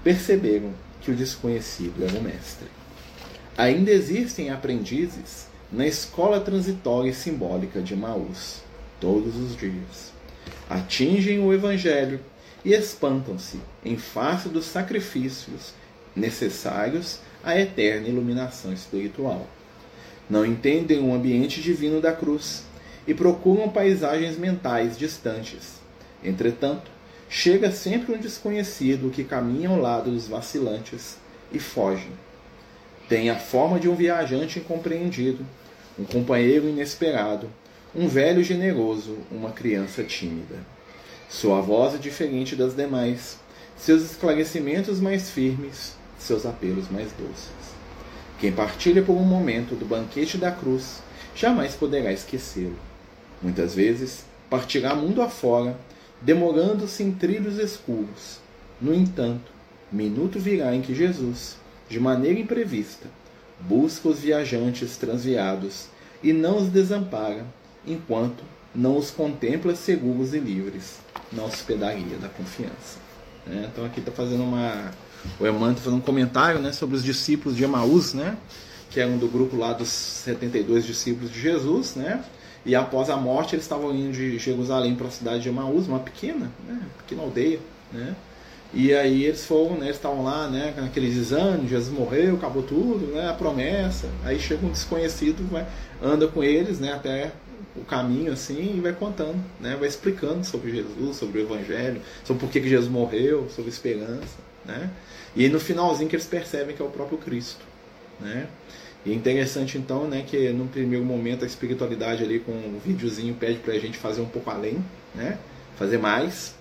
perceberam 0.04 0.74
que 1.02 1.12
o 1.12 1.16
desconhecido 1.16 2.04
era 2.04 2.18
o 2.18 2.24
mestre. 2.24 2.68
Ainda 3.58 3.92
existem 3.92 4.50
aprendizes 4.50 5.48
na 5.72 5.86
escola 5.86 6.40
transitória 6.40 7.10
e 7.10 7.14
simbólica 7.14 7.82
de 7.82 7.96
Maús, 7.96 8.62
todos 9.00 9.36
os 9.36 9.56
dias. 9.56 10.12
Atingem 10.70 11.40
o 11.40 11.54
Evangelho 11.54 12.20
e 12.66 12.74
espantam-se 12.74 13.60
em 13.84 13.98
face 13.98 14.50
dos 14.50 14.66
sacrifícios 14.66 15.74
necessários 16.16 17.20
à 17.44 17.60
eterna 17.60 18.08
iluminação 18.08 18.72
espiritual. 18.72 19.48
Não 20.30 20.46
entendem 20.46 21.00
o 21.00 21.14
ambiente 21.14 21.62
divino 21.62 22.00
da 22.00 22.14
cruz 22.14 22.64
e 23.06 23.14
procuram 23.14 23.70
paisagens 23.70 24.38
mentais 24.38 24.98
distantes. 24.98 25.82
Entretanto, 26.24 26.93
chega 27.34 27.72
sempre 27.72 28.14
um 28.14 28.20
desconhecido 28.20 29.10
que 29.10 29.24
caminha 29.24 29.68
ao 29.68 29.82
lado 29.82 30.12
dos 30.12 30.28
vacilantes 30.28 31.18
e 31.52 31.58
foge. 31.58 32.12
Tem 33.10 33.32
a 33.32 33.36
forma 33.36 33.80
de 33.80 33.90
um 33.90 33.96
viajante 33.96 34.60
incompreendido, 34.60 35.44
um 35.98 36.06
companheiro 36.06 36.70
inesperado, 36.70 37.50
um 37.96 38.08
velho 38.08 38.44
generoso, 38.44 39.18
uma 39.32 39.50
criança 39.50 40.04
tímida. 40.04 40.60
Sua 41.28 41.60
voz 41.60 41.96
é 41.96 41.98
diferente 41.98 42.56
das 42.56 42.76
demais, 42.76 43.40
seus 43.76 44.04
esclarecimentos 44.04 45.00
mais 45.00 45.32
firmes, 45.32 45.94
seus 46.20 46.46
apelos 46.46 46.88
mais 46.92 47.12
doces. 47.14 47.74
Quem 48.40 48.52
partilha 48.52 49.02
por 49.02 49.14
um 49.14 49.26
momento 49.26 49.74
do 49.74 49.86
banquete 49.86 50.38
da 50.38 50.52
cruz 50.52 51.02
jamais 51.36 51.74
poderá 51.74 52.14
esquecê-lo. 52.14 52.78
Muitas 53.42 53.74
vezes 53.74 54.24
partirá 54.52 54.94
mundo 54.94 55.20
afora 55.20 55.76
demorando-se 56.24 57.04
em 57.04 57.12
trilhos 57.12 57.58
escuros. 57.58 58.40
No 58.82 58.94
entanto, 58.94 59.52
minuto 59.92 60.40
virá 60.40 60.74
em 60.76 60.82
que 60.82 60.96
Jesus, 60.96 61.58
de 61.90 62.00
maneira 62.00 62.40
imprevista, 62.40 63.08
busca 63.60 64.10
os 64.10 64.20
viajantes 64.20 64.98
transviados 64.98 65.88
e 66.22 66.34
não 66.34 66.58
os 66.58 66.70
desampara, 66.70 67.46
enquanto 67.86 68.44
não 68.74 68.98
os 68.98 69.12
contempla 69.12 69.76
seguros 69.76 70.34
e 70.34 70.40
livres 70.40 70.98
na 71.32 71.44
hospedaria 71.44 72.18
da 72.18 72.30
confiança. 72.30 72.98
É, 73.48 73.68
então 73.72 73.86
aqui 73.86 74.00
está 74.00 74.12
fazendo 74.12 74.44
uma. 74.44 74.92
O 75.40 75.46
Emmanuel 75.46 75.72
está 75.72 75.84
fazendo 75.84 76.00
um 76.00 76.06
comentário 76.06 76.60
né, 76.60 76.72
sobre 76.72 76.96
os 76.96 77.04
discípulos 77.04 77.56
de 77.56 77.64
Emaús, 77.64 78.14
né, 78.14 78.38
que 78.90 79.00
eram 79.00 79.18
do 79.18 79.28
grupo 79.28 79.56
lá 79.56 79.74
dos 79.74 79.90
72 79.90 80.86
discípulos 80.86 81.32
de 81.32 81.40
Jesus, 81.40 81.96
né, 81.96 82.24
e 82.66 82.76
após 82.76 83.10
a 83.10 83.18
morte, 83.18 83.56
eles 83.56 83.66
estavam 83.66 83.94
indo 83.94 84.14
de 84.14 84.38
Jerusalém 84.38 84.96
para 84.96 85.08
a 85.08 85.12
cidade 85.12 85.42
de 85.42 85.50
Emaús, 85.50 85.88
uma 85.88 86.00
pequena, 86.00 86.50
né, 86.68 86.82
pequena 87.00 87.24
aldeia, 87.24 87.60
né? 87.92 88.16
E 88.74 88.92
aí 88.92 89.26
eles 89.26 89.46
foram, 89.46 89.78
né, 89.78 89.92
estavam 89.92 90.24
lá, 90.24 90.48
né, 90.48 90.74
naqueles 90.76 91.14
desânimo, 91.14 91.68
Jesus 91.68 91.96
morreu, 91.96 92.36
acabou 92.36 92.64
tudo, 92.64 93.14
né, 93.14 93.30
a 93.30 93.34
promessa. 93.34 94.08
Aí 94.24 94.40
chega 94.40 94.66
um 94.66 94.72
desconhecido, 94.72 95.48
vai, 95.52 95.68
anda 96.02 96.28
com 96.28 96.44
eles, 96.44 96.80
né, 96.80 96.92
até 96.94 97.32
o 97.76 97.84
caminho 97.84 98.32
assim 98.32 98.78
e 98.78 98.80
vai 98.80 98.94
contando, 98.94 99.40
né, 99.60 99.76
vai 99.76 99.88
explicando 99.88 100.44
sobre 100.44 100.72
Jesus, 100.72 101.18
sobre 101.18 101.42
o 101.42 101.44
evangelho, 101.44 102.02
sobre 102.24 102.40
por 102.40 102.52
que, 102.52 102.62
que 102.62 102.70
Jesus 102.70 102.90
morreu, 102.90 103.48
sobre 103.50 103.70
esperança, 103.70 104.38
né? 104.66 104.90
E 105.36 105.44
aí 105.44 105.50
no 105.50 105.60
finalzinho 105.60 106.10
que 106.10 106.16
eles 106.16 106.28
percebem 106.28 106.76
que 106.76 106.82
é 106.82 106.86
o 106.86 106.90
próprio 106.90 107.18
Cristo, 107.18 107.64
né? 108.20 108.48
E 109.06 109.12
é 109.12 109.16
interessante 109.16 109.78
então, 109.78 110.08
né, 110.08 110.24
que 110.26 110.50
no 110.50 110.68
primeiro 110.68 111.04
momento 111.04 111.44
a 111.44 111.48
espiritualidade 111.48 112.24
ali 112.24 112.40
com 112.40 112.52
o 112.52 112.56
um 112.56 112.80
videozinho 112.80 113.34
pede 113.36 113.60
para 113.60 113.74
a 113.74 113.80
gente 113.80 113.98
fazer 113.98 114.22
um 114.22 114.28
pouco 114.28 114.50
além, 114.50 114.84
né, 115.14 115.38
fazer 115.78 115.98
mais, 115.98 116.56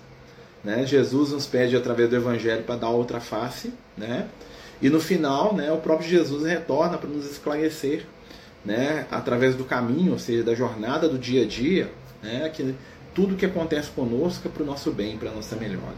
né? 0.63 0.85
Jesus 0.85 1.31
nos 1.31 1.45
pede 1.45 1.75
através 1.75 2.09
do 2.09 2.15
evangelho 2.15 2.63
para 2.63 2.75
dar 2.75 2.89
outra 2.89 3.19
face, 3.19 3.73
né? 3.97 4.27
E 4.81 4.89
no 4.89 4.99
final, 4.99 5.53
né, 5.53 5.71
o 5.71 5.77
próprio 5.77 6.09
Jesus 6.09 6.45
retorna 6.45 6.97
para 6.97 7.09
nos 7.09 7.29
esclarecer, 7.29 8.05
né, 8.65 9.05
através 9.11 9.55
do 9.55 9.65
caminho, 9.65 10.13
ou 10.13 10.19
seja, 10.19 10.43
da 10.43 10.55
jornada 10.55 11.07
do 11.07 11.17
dia 11.17 11.43
a 11.43 11.45
dia, 11.45 11.91
né, 12.21 12.49
que 12.49 12.73
tudo 13.13 13.35
que 13.35 13.45
acontece 13.45 13.89
conosco 13.91 14.47
é 14.47 14.51
para 14.51 14.63
o 14.63 14.65
nosso 14.65 14.91
bem, 14.91 15.17
para 15.17 15.29
a 15.29 15.33
nossa 15.33 15.55
melhora. 15.55 15.95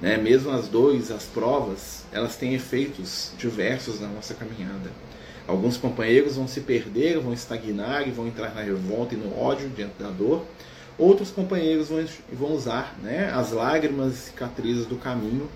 Né? 0.00 0.16
Mesmo 0.16 0.50
as 0.50 0.68
dores, 0.68 1.10
as 1.10 1.24
provas, 1.24 2.04
elas 2.12 2.36
têm 2.36 2.54
efeitos 2.54 3.32
diversos 3.36 4.00
na 4.00 4.08
nossa 4.08 4.34
caminhada. 4.34 4.90
Alguns 5.48 5.78
companheiros 5.78 6.36
vão 6.36 6.46
se 6.46 6.60
perder, 6.60 7.18
vão 7.18 7.32
estagnar 7.32 8.06
e 8.06 8.10
vão 8.10 8.26
entrar 8.28 8.54
na 8.54 8.60
revolta 8.60 9.14
e 9.14 9.16
no 9.16 9.34
ódio 9.40 9.70
diante 9.70 9.94
da 9.98 10.10
dor. 10.10 10.44
Outros 10.98 11.30
companheiros 11.30 11.88
vão, 11.88 12.04
vão 12.30 12.52
usar 12.52 12.94
né, 13.02 13.32
as 13.34 13.50
lágrimas 13.50 14.12
e 14.12 14.16
cicatrizes 14.26 14.84
do 14.84 14.96
caminho 14.96 15.48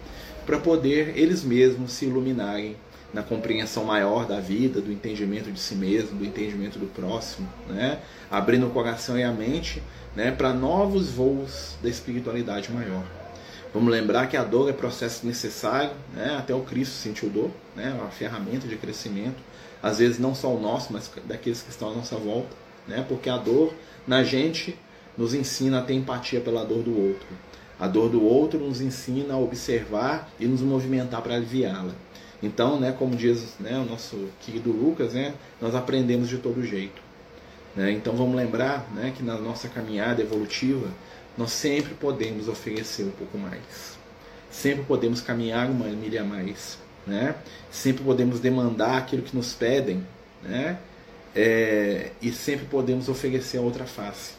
para 0.47 0.59
poder 0.59 1.13
eles 1.19 1.45
mesmos 1.45 1.93
se 1.93 2.07
iluminarem 2.07 2.75
na 3.13 3.23
compreensão 3.23 3.85
maior 3.85 4.27
da 4.27 4.41
vida, 4.41 4.81
do 4.81 4.91
entendimento 4.91 5.53
de 5.53 5.61
si 5.61 5.75
mesmo, 5.75 6.19
do 6.19 6.25
entendimento 6.25 6.79
do 6.79 6.87
próximo, 6.87 7.47
né? 7.69 7.99
abrindo 8.31 8.67
o 8.67 8.71
coração 8.71 9.19
e 9.19 9.23
a 9.23 9.31
mente 9.31 9.83
né, 10.17 10.31
para 10.31 10.55
novos 10.55 11.11
voos 11.11 11.77
da 11.83 11.91
espiritualidade 11.91 12.73
maior. 12.73 13.05
Vamos 13.73 13.91
lembrar 13.91 14.27
que 14.27 14.37
a 14.37 14.45
dor 14.45 14.69
é 14.69 14.73
processo 14.73 15.27
necessário, 15.27 15.93
né? 16.15 16.37
até 16.39 16.55
o 16.55 16.61
Cristo 16.61 16.93
sentiu 16.93 17.31
dor, 17.31 17.51
né? 17.75 17.93
uma 17.99 18.11
ferramenta 18.11 18.69
de 18.69 18.77
crescimento 18.77 19.43
às 19.83 19.99
vezes 19.99 20.19
não 20.19 20.35
só 20.35 20.55
o 20.55 20.61
nosso, 20.61 20.93
mas 20.93 21.11
daqueles 21.27 21.61
que 21.61 21.71
estão 21.71 21.91
à 21.91 21.95
nossa 21.95 22.17
volta, 22.17 22.55
né? 22.87 23.05
Porque 23.09 23.29
a 23.29 23.37
dor 23.37 23.75
na 24.07 24.23
gente 24.23 24.79
nos 25.19 25.35
ensina 25.35 25.81
a 25.81 25.83
ter 25.83 25.95
empatia 25.95 26.41
pela 26.41 26.65
dor 26.65 26.83
do 26.83 26.97
outro. 26.97 27.27
A 27.81 27.89
dor 27.89 28.09
do 28.09 28.23
outro 28.23 28.61
nos 28.61 28.81
ensina 28.81 29.35
a 29.35 29.39
observar 29.39 30.31
e 30.39 30.47
nos 30.47 30.61
movimentar 30.61 31.21
para 31.21 31.35
aliviá-la. 31.35 31.93
Então, 32.41 32.79
né, 32.79 32.93
como 32.97 33.17
diz 33.17 33.57
né, 33.59 33.77
o 33.77 33.85
nosso 33.85 34.29
querido 34.41 34.71
Lucas, 34.71 35.15
né, 35.15 35.35
nós 35.61 35.75
aprendemos 35.75 36.29
de 36.29 36.39
todo 36.39 36.65
jeito. 36.65 37.03
Né? 37.75 37.93
Então 37.93 38.15
vamos 38.15 38.37
lembrar 38.37 38.89
né, 38.95 39.13
que 39.17 39.23
na 39.23 39.37
nossa 39.37 39.69
caminhada 39.69 40.23
evolutiva 40.23 40.89
nós 41.37 41.53
sempre 41.53 41.95
podemos 41.95 42.49
oferecer 42.49 43.05
um 43.05 43.11
pouco 43.11 43.39
mais. 43.39 43.99
Sempre 44.51 44.85
podemos 44.85 45.21
caminhar 45.21 45.71
uma 45.71 45.87
milha 45.87 46.23
a 46.23 46.25
mais 46.25 46.79
né? 47.07 47.35
Sempre 47.71 48.05
podemos 48.05 48.41
demandar 48.41 48.99
aquilo 48.99 49.23
que 49.23 49.35
nos 49.35 49.53
pedem, 49.53 50.07
né? 50.43 50.79
É, 51.35 52.11
e 52.21 52.31
sempre 52.31 52.67
podemos 52.67 53.09
oferecer 53.09 53.59
a 53.59 53.61
outra 53.61 53.85
face. 53.85 54.33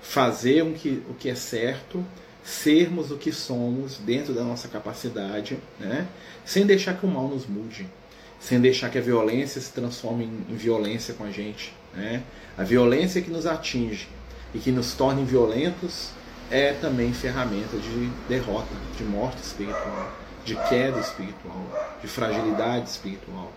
Fazer 0.00 0.62
o 0.62 0.72
que, 0.72 1.02
o 1.08 1.14
que 1.14 1.30
é 1.30 1.34
certo, 1.34 2.04
sermos 2.44 3.12
o 3.12 3.16
que 3.16 3.30
somos 3.30 3.98
dentro 3.98 4.34
da 4.34 4.42
nossa 4.42 4.66
capacidade, 4.66 5.56
né? 5.78 6.08
sem 6.44 6.66
deixar 6.66 6.98
que 6.98 7.06
o 7.06 7.08
mal 7.08 7.28
nos 7.28 7.46
mude, 7.46 7.86
sem 8.40 8.60
deixar 8.60 8.90
que 8.90 8.98
a 8.98 9.00
violência 9.00 9.60
se 9.60 9.72
transforme 9.72 10.24
em, 10.24 10.52
em 10.52 10.56
violência 10.56 11.14
com 11.14 11.22
a 11.22 11.30
gente. 11.30 11.72
Né? 11.94 12.24
A 12.58 12.64
violência 12.64 13.22
que 13.22 13.30
nos 13.30 13.46
atinge 13.46 14.08
e 14.52 14.58
que 14.58 14.72
nos 14.72 14.94
torne 14.94 15.24
violentos 15.24 16.10
é 16.52 16.72
também 16.74 17.12
ferramenta 17.12 17.76
de 17.76 18.10
derrota, 18.28 18.74
de 18.96 19.02
morte 19.04 19.42
espiritual 19.42 20.22
de 20.44 20.56
queda 20.68 20.98
espiritual, 20.98 21.66
de 22.00 22.08
fragilidade 22.08 22.88
espiritual. 22.88 23.52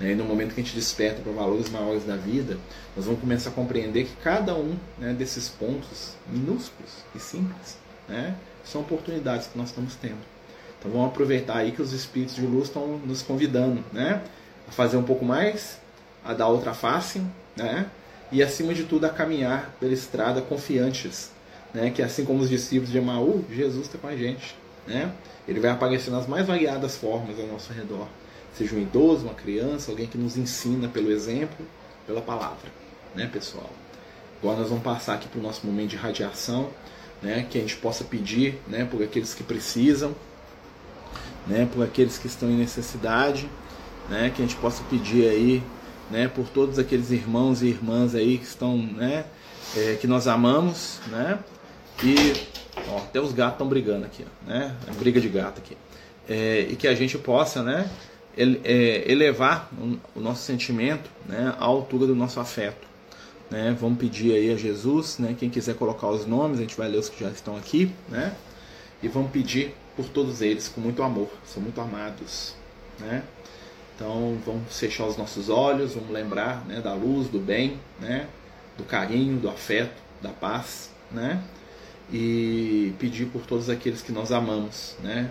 Né? 0.00 0.12
E 0.12 0.14
no 0.14 0.24
momento 0.24 0.54
que 0.54 0.60
a 0.60 0.64
gente 0.64 0.74
desperta 0.74 1.22
para 1.22 1.32
valores 1.32 1.70
maiores 1.70 2.04
da 2.04 2.16
vida, 2.16 2.58
nós 2.96 3.04
vamos 3.04 3.20
começar 3.20 3.50
a 3.50 3.52
compreender 3.52 4.04
que 4.04 4.16
cada 4.22 4.54
um 4.54 4.76
né, 4.98 5.12
desses 5.12 5.48
pontos 5.48 6.14
minúsculos 6.28 7.04
e 7.14 7.20
simples 7.20 7.78
né, 8.08 8.34
são 8.64 8.80
oportunidades 8.80 9.46
que 9.46 9.56
nós 9.56 9.68
estamos 9.68 9.94
tendo. 9.94 10.18
Então 10.78 10.90
vamos 10.90 11.08
aproveitar 11.08 11.58
aí 11.58 11.72
que 11.72 11.80
os 11.80 11.92
espíritos 11.92 12.34
de 12.34 12.42
luz 12.42 12.68
estão 12.68 12.98
nos 12.98 13.22
convidando 13.22 13.82
né, 13.92 14.22
a 14.68 14.72
fazer 14.72 14.96
um 14.96 15.02
pouco 15.02 15.24
mais, 15.24 15.78
a 16.24 16.34
dar 16.34 16.48
outra 16.48 16.74
face, 16.74 17.22
né, 17.56 17.86
e 18.30 18.42
acima 18.42 18.74
de 18.74 18.84
tudo 18.84 19.06
a 19.06 19.08
caminhar 19.08 19.74
pela 19.78 19.92
estrada 19.92 20.42
confiantes, 20.42 21.30
né, 21.76 21.90
que 21.90 22.02
assim 22.02 22.24
como 22.24 22.40
os 22.40 22.48
discípulos 22.48 22.90
de 22.90 22.96
Emaú, 22.96 23.44
Jesus 23.50 23.84
está 23.86 23.98
com 23.98 24.06
a 24.06 24.16
gente. 24.16 24.56
Né? 24.86 25.12
Ele 25.46 25.60
vai 25.60 25.70
aparecer 25.70 26.10
nas 26.10 26.26
mais 26.26 26.46
variadas 26.46 26.96
formas 26.96 27.38
ao 27.38 27.46
nosso 27.46 27.70
redor. 27.70 28.08
Seja 28.56 28.74
um 28.74 28.80
idoso, 28.80 29.24
uma 29.24 29.34
criança, 29.34 29.90
alguém 29.90 30.06
que 30.06 30.16
nos 30.16 30.38
ensina 30.38 30.88
pelo 30.88 31.12
exemplo, 31.12 31.66
pela 32.06 32.22
palavra, 32.22 32.70
né, 33.14 33.28
pessoal? 33.30 33.68
Agora 34.40 34.60
nós 34.60 34.70
vamos 34.70 34.82
passar 34.82 35.16
aqui 35.16 35.28
para 35.28 35.38
o 35.38 35.42
nosso 35.42 35.66
momento 35.66 35.90
de 35.90 35.96
radiação, 35.96 36.70
né, 37.20 37.46
que 37.50 37.58
a 37.58 37.60
gente 37.60 37.76
possa 37.76 38.04
pedir, 38.04 38.58
né, 38.66 38.86
por 38.90 39.02
aqueles 39.02 39.34
que 39.34 39.42
precisam, 39.42 40.16
né, 41.46 41.68
por 41.70 41.84
aqueles 41.84 42.16
que 42.16 42.26
estão 42.26 42.48
em 42.48 42.56
necessidade, 42.56 43.50
né, 44.08 44.32
que 44.34 44.40
a 44.40 44.46
gente 44.46 44.56
possa 44.56 44.82
pedir 44.84 45.28
aí, 45.28 45.62
né, 46.10 46.26
por 46.26 46.48
todos 46.48 46.78
aqueles 46.78 47.10
irmãos 47.10 47.60
e 47.60 47.66
irmãs 47.66 48.14
aí 48.14 48.38
que 48.38 48.46
estão, 48.46 48.78
né, 48.78 49.26
é, 49.76 49.98
que 50.00 50.06
nós 50.06 50.26
amamos, 50.26 51.00
né, 51.08 51.38
E 52.02 52.32
ó, 52.90 52.98
até 52.98 53.20
os 53.20 53.32
gatos 53.32 53.54
estão 53.54 53.68
brigando 53.68 54.04
aqui, 54.04 54.24
né? 54.46 54.74
É 54.86 54.92
briga 54.92 55.20
de 55.20 55.28
gato 55.28 55.58
aqui. 55.58 55.76
É, 56.28 56.66
e 56.70 56.76
que 56.76 56.86
a 56.88 56.94
gente 56.94 57.16
possa, 57.18 57.62
né? 57.62 57.90
É, 58.36 59.10
elevar 59.10 59.70
o 60.14 60.20
nosso 60.20 60.42
sentimento 60.42 61.08
né, 61.26 61.54
à 61.58 61.64
altura 61.64 62.06
do 62.06 62.14
nosso 62.14 62.38
afeto. 62.38 62.86
Né? 63.50 63.74
Vamos 63.80 63.98
pedir 63.98 64.34
aí 64.34 64.52
a 64.52 64.56
Jesus, 64.56 65.18
né? 65.18 65.34
quem 65.38 65.48
quiser 65.48 65.74
colocar 65.74 66.08
os 66.08 66.26
nomes, 66.26 66.58
a 66.58 66.60
gente 66.60 66.76
vai 66.76 66.86
ler 66.86 66.98
os 66.98 67.08
que 67.08 67.18
já 67.24 67.30
estão 67.30 67.56
aqui, 67.56 67.90
né? 68.10 68.34
e 69.02 69.08
vamos 69.08 69.30
pedir 69.30 69.74
por 69.96 70.06
todos 70.10 70.42
eles 70.42 70.68
com 70.68 70.82
muito 70.82 71.02
amor, 71.02 71.30
são 71.46 71.62
muito 71.62 71.80
amados. 71.80 72.54
Né? 72.98 73.22
Então 73.94 74.38
vamos 74.44 74.78
fechar 74.78 75.06
os 75.06 75.16
nossos 75.16 75.48
olhos, 75.48 75.94
vamos 75.94 76.10
lembrar 76.10 76.62
né, 76.66 76.82
da 76.82 76.92
luz, 76.92 77.28
do 77.28 77.38
bem, 77.38 77.80
né, 77.98 78.26
do 78.76 78.84
carinho, 78.84 79.38
do 79.38 79.48
afeto, 79.48 80.02
da 80.20 80.28
paz, 80.28 80.90
né, 81.10 81.42
e 82.12 82.92
pedir 82.98 83.26
por 83.26 83.42
todos 83.42 83.68
aqueles 83.68 84.02
que 84.02 84.12
nós 84.12 84.32
amamos, 84.32 84.96
né, 85.02 85.30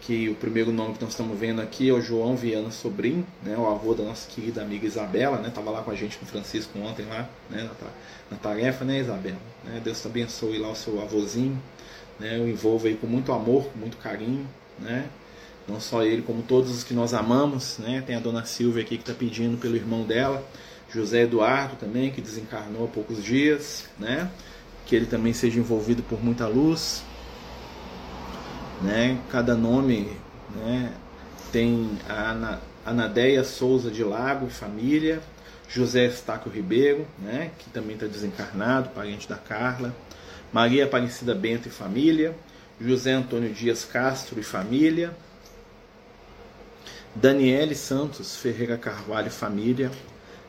que 0.00 0.28
o 0.28 0.34
primeiro 0.34 0.72
nome 0.72 0.94
que 0.94 1.02
nós 1.02 1.10
estamos 1.10 1.38
vendo 1.38 1.60
aqui 1.60 1.88
é 1.90 1.92
o 1.92 2.00
João 2.00 2.36
Viana 2.36 2.70
Sobrinho, 2.70 3.26
né, 3.42 3.56
o 3.56 3.66
avô 3.68 3.94
da 3.94 4.02
nossa 4.02 4.28
querida 4.28 4.62
amiga 4.62 4.86
Isabela, 4.86 5.38
né, 5.38 5.48
estava 5.48 5.70
lá 5.70 5.82
com 5.82 5.90
a 5.90 5.94
gente 5.94 6.16
com 6.18 6.24
o 6.24 6.28
Francisco 6.28 6.78
ontem 6.78 7.04
lá, 7.06 7.28
né, 7.48 7.62
na, 7.62 7.88
na 8.30 8.36
tarefa, 8.36 8.84
né, 8.84 8.98
Isabela, 8.98 9.38
né, 9.64 9.80
Deus 9.84 10.00
te 10.00 10.06
abençoe 10.06 10.58
lá 10.58 10.70
o 10.70 10.76
seu 10.76 11.00
avôzinho, 11.00 11.60
né, 12.18 12.38
o 12.38 12.48
envolva 12.48 12.88
aí 12.88 12.96
com 12.96 13.06
muito 13.06 13.32
amor, 13.32 13.64
com 13.66 13.78
muito 13.78 13.96
carinho, 13.98 14.46
né, 14.78 15.08
não 15.70 15.80
só 15.80 16.02
ele, 16.02 16.22
como 16.22 16.42
todos 16.42 16.70
os 16.70 16.84
que 16.84 16.92
nós 16.92 17.14
amamos, 17.14 17.78
né? 17.78 18.02
Tem 18.04 18.16
a 18.16 18.20
dona 18.20 18.44
Silvia 18.44 18.82
aqui 18.82 18.96
que 18.96 19.02
está 19.02 19.14
pedindo 19.14 19.56
pelo 19.56 19.76
irmão 19.76 20.02
dela, 20.02 20.44
José 20.92 21.22
Eduardo 21.22 21.76
também, 21.76 22.10
que 22.10 22.20
desencarnou 22.20 22.84
há 22.84 22.88
poucos 22.88 23.22
dias, 23.22 23.88
né? 23.98 24.28
Que 24.90 24.96
ele 24.96 25.06
também 25.06 25.32
seja 25.32 25.60
envolvido 25.60 26.02
por 26.02 26.20
muita 26.20 26.48
luz, 26.48 27.04
né? 28.82 29.20
Cada 29.30 29.54
nome, 29.54 30.10
né? 30.56 30.92
Tem 31.52 31.96
a 32.08 32.32
Ana, 32.32 32.60
Anadeia 32.84 33.44
Souza 33.44 33.88
de 33.88 34.02
Lago 34.02 34.48
e 34.48 34.50
família, 34.50 35.22
José 35.68 36.06
Estácio 36.06 36.50
Ribeiro, 36.50 37.06
né? 37.20 37.52
Que 37.56 37.70
também 37.70 37.94
está 37.94 38.08
desencarnado, 38.08 38.88
parente 38.88 39.28
da 39.28 39.36
Carla, 39.36 39.94
Maria 40.52 40.86
Aparecida 40.86 41.36
Bento 41.36 41.68
e 41.68 41.70
família, 41.70 42.36
José 42.80 43.12
Antônio 43.12 43.54
Dias 43.54 43.84
Castro 43.84 44.40
e 44.40 44.42
família, 44.42 45.16
Daniele 47.14 47.76
Santos 47.76 48.34
Ferreira 48.34 48.76
Carvalho 48.76 49.30
Família, 49.30 49.88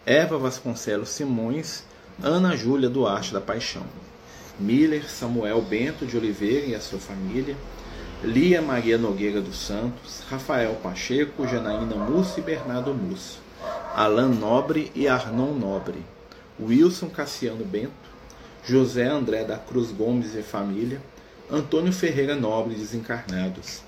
Eva 0.03 0.39
Vasconcelos 0.39 1.09
Simões, 1.09 1.83
Ana 2.23 2.55
Júlia 2.55 2.89
Duarte 2.89 3.31
da 3.31 3.39
Paixão, 3.39 3.85
Miller 4.61 5.09
Samuel 5.09 5.61
Bento 5.61 6.05
de 6.05 6.15
Oliveira 6.15 6.67
e 6.67 6.75
a 6.75 6.79
sua 6.79 6.99
família, 6.99 7.57
Lia 8.23 8.61
Maria 8.61 8.97
Nogueira 8.97 9.41
dos 9.41 9.57
Santos, 9.57 10.21
Rafael 10.29 10.75
Pacheco, 10.75 11.47
Janaína 11.47 11.95
Mussi 11.95 12.39
e 12.39 12.43
Bernardo 12.43 12.93
Mussi, 12.93 13.39
Alan 13.95 14.29
Nobre 14.29 14.91
e 14.93 15.07
Arnon 15.07 15.55
Nobre, 15.55 16.05
Wilson 16.59 17.09
Cassiano 17.09 17.65
Bento, 17.65 18.11
José 18.63 19.07
André 19.07 19.43
da 19.43 19.57
Cruz 19.57 19.91
Gomes 19.91 20.35
e 20.35 20.43
família, 20.43 21.01
Antônio 21.49 21.91
Ferreira 21.91 22.35
Nobre 22.35 22.75
desencarnados, 22.75 23.81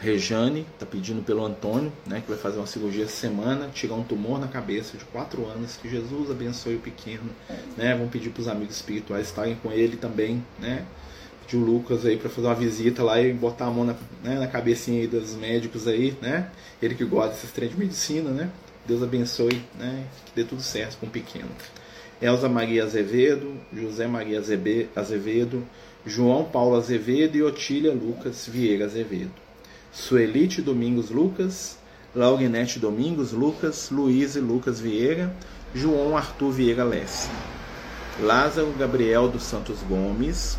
Rejane 0.00 0.66
está 0.74 0.84
pedindo 0.84 1.22
pelo 1.22 1.44
Antônio, 1.44 1.92
né, 2.06 2.20
que 2.20 2.28
vai 2.28 2.38
fazer 2.38 2.58
uma 2.58 2.66
cirurgia 2.66 3.06
semana, 3.08 3.68
tirar 3.72 3.94
um 3.94 4.02
tumor 4.02 4.38
na 4.38 4.48
cabeça 4.48 4.98
de 4.98 5.04
4 5.06 5.46
anos, 5.46 5.76
que 5.76 5.88
Jesus 5.88 6.30
abençoe 6.30 6.76
o 6.76 6.80
pequeno, 6.80 7.30
né? 7.76 7.94
Vamos 7.94 8.10
pedir 8.10 8.30
para 8.30 8.42
os 8.42 8.48
amigos 8.48 8.76
espirituais 8.76 9.26
estarem 9.28 9.54
com 9.56 9.72
ele 9.72 9.96
também, 9.96 10.44
né? 10.58 10.84
Pedir 11.42 11.56
o 11.56 11.64
Lucas 11.64 12.04
aí 12.04 12.16
para 12.16 12.28
fazer 12.28 12.46
uma 12.48 12.54
visita 12.54 13.02
lá 13.02 13.20
e 13.20 13.32
botar 13.32 13.66
a 13.66 13.70
mão 13.70 13.84
na, 13.84 13.94
né, 14.22 14.38
na 14.38 14.46
cabecinha 14.46 15.06
dos 15.08 15.34
médicos 15.34 15.88
aí, 15.88 16.16
né? 16.20 16.50
Ele 16.82 16.94
que 16.94 17.04
gosta 17.04 17.30
desses 17.30 17.52
trem 17.52 17.68
de 17.68 17.78
medicina, 17.78 18.30
né? 18.30 18.50
Deus 18.86 19.02
abençoe, 19.02 19.62
né? 19.78 20.06
Que 20.26 20.32
dê 20.34 20.44
tudo 20.44 20.60
certo 20.60 20.98
com 20.98 21.06
o 21.06 21.10
pequeno. 21.10 21.48
Elza 22.20 22.48
Maria 22.48 22.84
Azevedo, 22.84 23.54
José 23.72 24.06
Maria 24.06 24.38
Azevedo, 24.96 25.66
João 26.06 26.44
Paulo 26.44 26.76
Azevedo 26.76 27.36
e 27.36 27.42
Otília 27.42 27.92
Lucas 27.92 28.46
Vieira 28.46 28.84
Azevedo. 28.84 29.43
Suelite 29.94 30.60
Domingos 30.60 31.08
Lucas, 31.08 31.78
Laurinete 32.12 32.80
Domingos 32.80 33.30
Lucas, 33.30 33.90
Luiz 33.90 34.34
e 34.34 34.40
Lucas 34.40 34.80
Vieira, 34.80 35.32
João 35.72 36.16
Arthur 36.16 36.50
Vieira 36.50 36.82
Lessa, 36.82 37.30
Lázaro 38.20 38.72
Gabriel 38.76 39.28
dos 39.28 39.44
Santos 39.44 39.78
Gomes, 39.88 40.58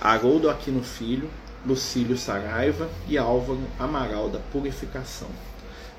Haroldo 0.00 0.50
Aquino 0.50 0.82
Filho, 0.82 1.30
Lucílio 1.64 2.18
Saraiva 2.18 2.90
e 3.08 3.16
Álvaro 3.16 3.62
Amaral 3.78 4.28
da 4.28 4.40
Purificação. 4.40 5.28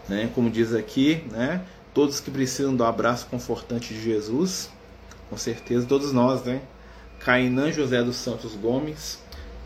Né? 0.10 0.30
Como 0.36 0.50
diz 0.50 0.74
aqui, 0.74 1.24
né? 1.32 1.64
todos 1.94 2.20
que 2.20 2.30
precisam 2.30 2.76
do 2.76 2.84
abraço 2.84 3.28
confortante 3.28 3.94
de 3.94 4.02
Jesus, 4.02 4.70
com 5.30 5.38
certeza 5.38 5.88
todos 5.88 6.12
nós, 6.12 6.44
né? 6.44 6.62
Cainã 7.20 7.72
José 7.72 8.04
dos 8.04 8.18
Santos 8.18 8.54
Gomes, 8.54 9.18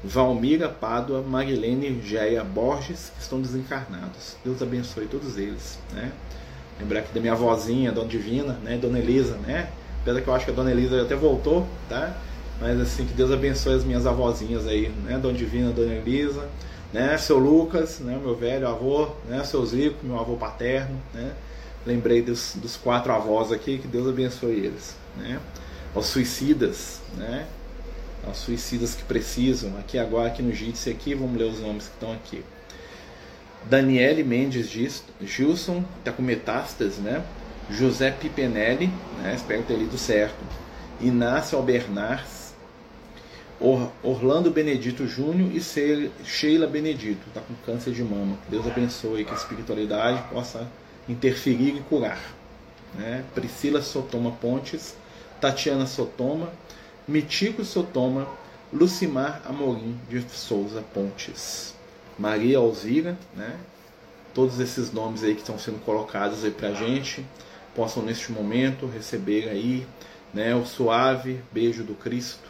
Valmira 0.03 0.69
Pádua, 0.69 1.21
Marilene 1.21 2.01
Geia 2.01 2.43
Borges, 2.43 3.11
que 3.15 3.21
estão 3.21 3.41
desencarnados. 3.41 4.37
Deus 4.43 4.61
abençoe 4.61 5.07
todos 5.07 5.37
eles. 5.37 5.77
Né? 5.93 6.11
Lembrar 6.79 6.99
aqui 7.01 7.13
da 7.13 7.19
minha 7.19 7.33
avózinha, 7.33 7.91
Dona 7.91 8.07
Divina, 8.07 8.53
né? 8.63 8.77
Dona 8.77 8.99
Elisa, 8.99 9.35
né? 9.45 9.69
Apesar 10.01 10.21
que 10.21 10.27
eu 10.27 10.33
acho 10.33 10.45
que 10.45 10.51
a 10.51 10.53
Dona 10.53 10.71
Elisa 10.71 11.01
até 11.01 11.15
voltou, 11.15 11.67
tá? 11.89 12.15
Mas 12.61 12.79
assim, 12.79 13.05
que 13.05 13.13
Deus 13.13 13.31
abençoe 13.31 13.75
as 13.75 13.83
minhas 13.83 14.07
avózinhas 14.07 14.65
aí, 14.65 14.89
né? 15.03 15.17
Dona 15.17 15.37
Divina, 15.37 15.71
Dona 15.71 15.93
Elisa, 15.93 16.47
né? 16.93 17.17
Seu 17.17 17.37
Lucas, 17.37 17.99
né? 17.99 18.17
Meu 18.23 18.33
velho 18.33 18.65
avô, 18.65 19.09
né? 19.27 19.43
Seu 19.43 19.65
Zico, 19.65 20.05
meu 20.05 20.17
avô 20.17 20.37
paterno, 20.37 20.97
né? 21.13 21.33
Lembrei 21.85 22.21
dos, 22.21 22.55
dos 22.55 22.77
quatro 22.77 23.11
avós 23.11 23.51
aqui, 23.51 23.77
que 23.77 23.87
Deus 23.87 24.07
abençoe 24.07 24.53
eles, 24.53 24.95
né? 25.17 25.37
Aos 25.93 26.05
suicidas, 26.05 27.01
né? 27.17 27.45
Aos 28.29 28.37
suicidas 28.37 28.95
que 28.95 29.03
precisam. 29.03 29.77
Aqui 29.77 29.97
agora, 29.97 30.27
aqui 30.27 30.41
no 30.41 30.53
Jitsi, 30.53 30.89
aqui, 30.89 31.13
vamos 31.13 31.37
ler 31.37 31.45
os 31.45 31.59
nomes 31.59 31.85
que 31.85 31.93
estão 31.93 32.13
aqui. 32.13 32.43
Daniele 33.65 34.23
Mendes 34.23 34.69
Gilson, 35.21 35.83
está 35.99 36.11
com 36.11 36.21
metástase, 36.21 37.01
né? 37.01 37.23
José 37.69 38.09
Pipenelli, 38.09 38.87
né? 39.21 39.33
espero 39.35 39.63
ter 39.63 39.75
lido 39.75 39.97
certo. 39.97 40.37
Inácio 41.01 41.57
Albernaz, 41.57 42.39
Or 43.59 43.91
Orlando 44.01 44.49
Benedito 44.49 45.05
Júnior 45.05 45.51
e 45.53 45.61
Sheila 46.23 46.65
Benedito, 46.65 47.27
está 47.27 47.41
com 47.41 47.53
câncer 47.65 47.91
de 47.91 48.01
mama. 48.03 48.37
Deus 48.47 48.65
abençoe 48.65 49.25
que 49.25 49.31
a 49.31 49.35
espiritualidade 49.35 50.23
possa 50.31 50.65
interferir 51.09 51.75
e 51.75 51.81
curar. 51.81 52.21
Né? 52.95 53.23
Priscila 53.35 53.81
Sotoma 53.81 54.31
Pontes, 54.31 54.95
Tatiana 55.41 55.85
Sotoma, 55.85 56.49
Mitico 57.09 57.65
Sotoma, 57.65 58.27
Lucimar 58.71 59.41
Amorim 59.43 59.99
de 60.07 60.21
Souza 60.29 60.83
Pontes, 60.93 61.73
Maria 62.19 62.59
Alzira, 62.59 63.17
né? 63.35 63.57
Todos 64.31 64.59
esses 64.59 64.93
nomes 64.93 65.23
aí 65.23 65.33
que 65.33 65.41
estão 65.41 65.57
sendo 65.57 65.83
colocados 65.83 66.45
aí 66.45 66.51
pra 66.51 66.71
gente, 66.71 67.25
possam 67.75 68.03
neste 68.03 68.31
momento 68.31 68.85
receber 68.85 69.49
aí, 69.49 69.87
né, 70.31 70.53
o 70.53 70.63
suave 70.67 71.41
beijo 71.51 71.83
do 71.83 71.95
Cristo, 71.95 72.47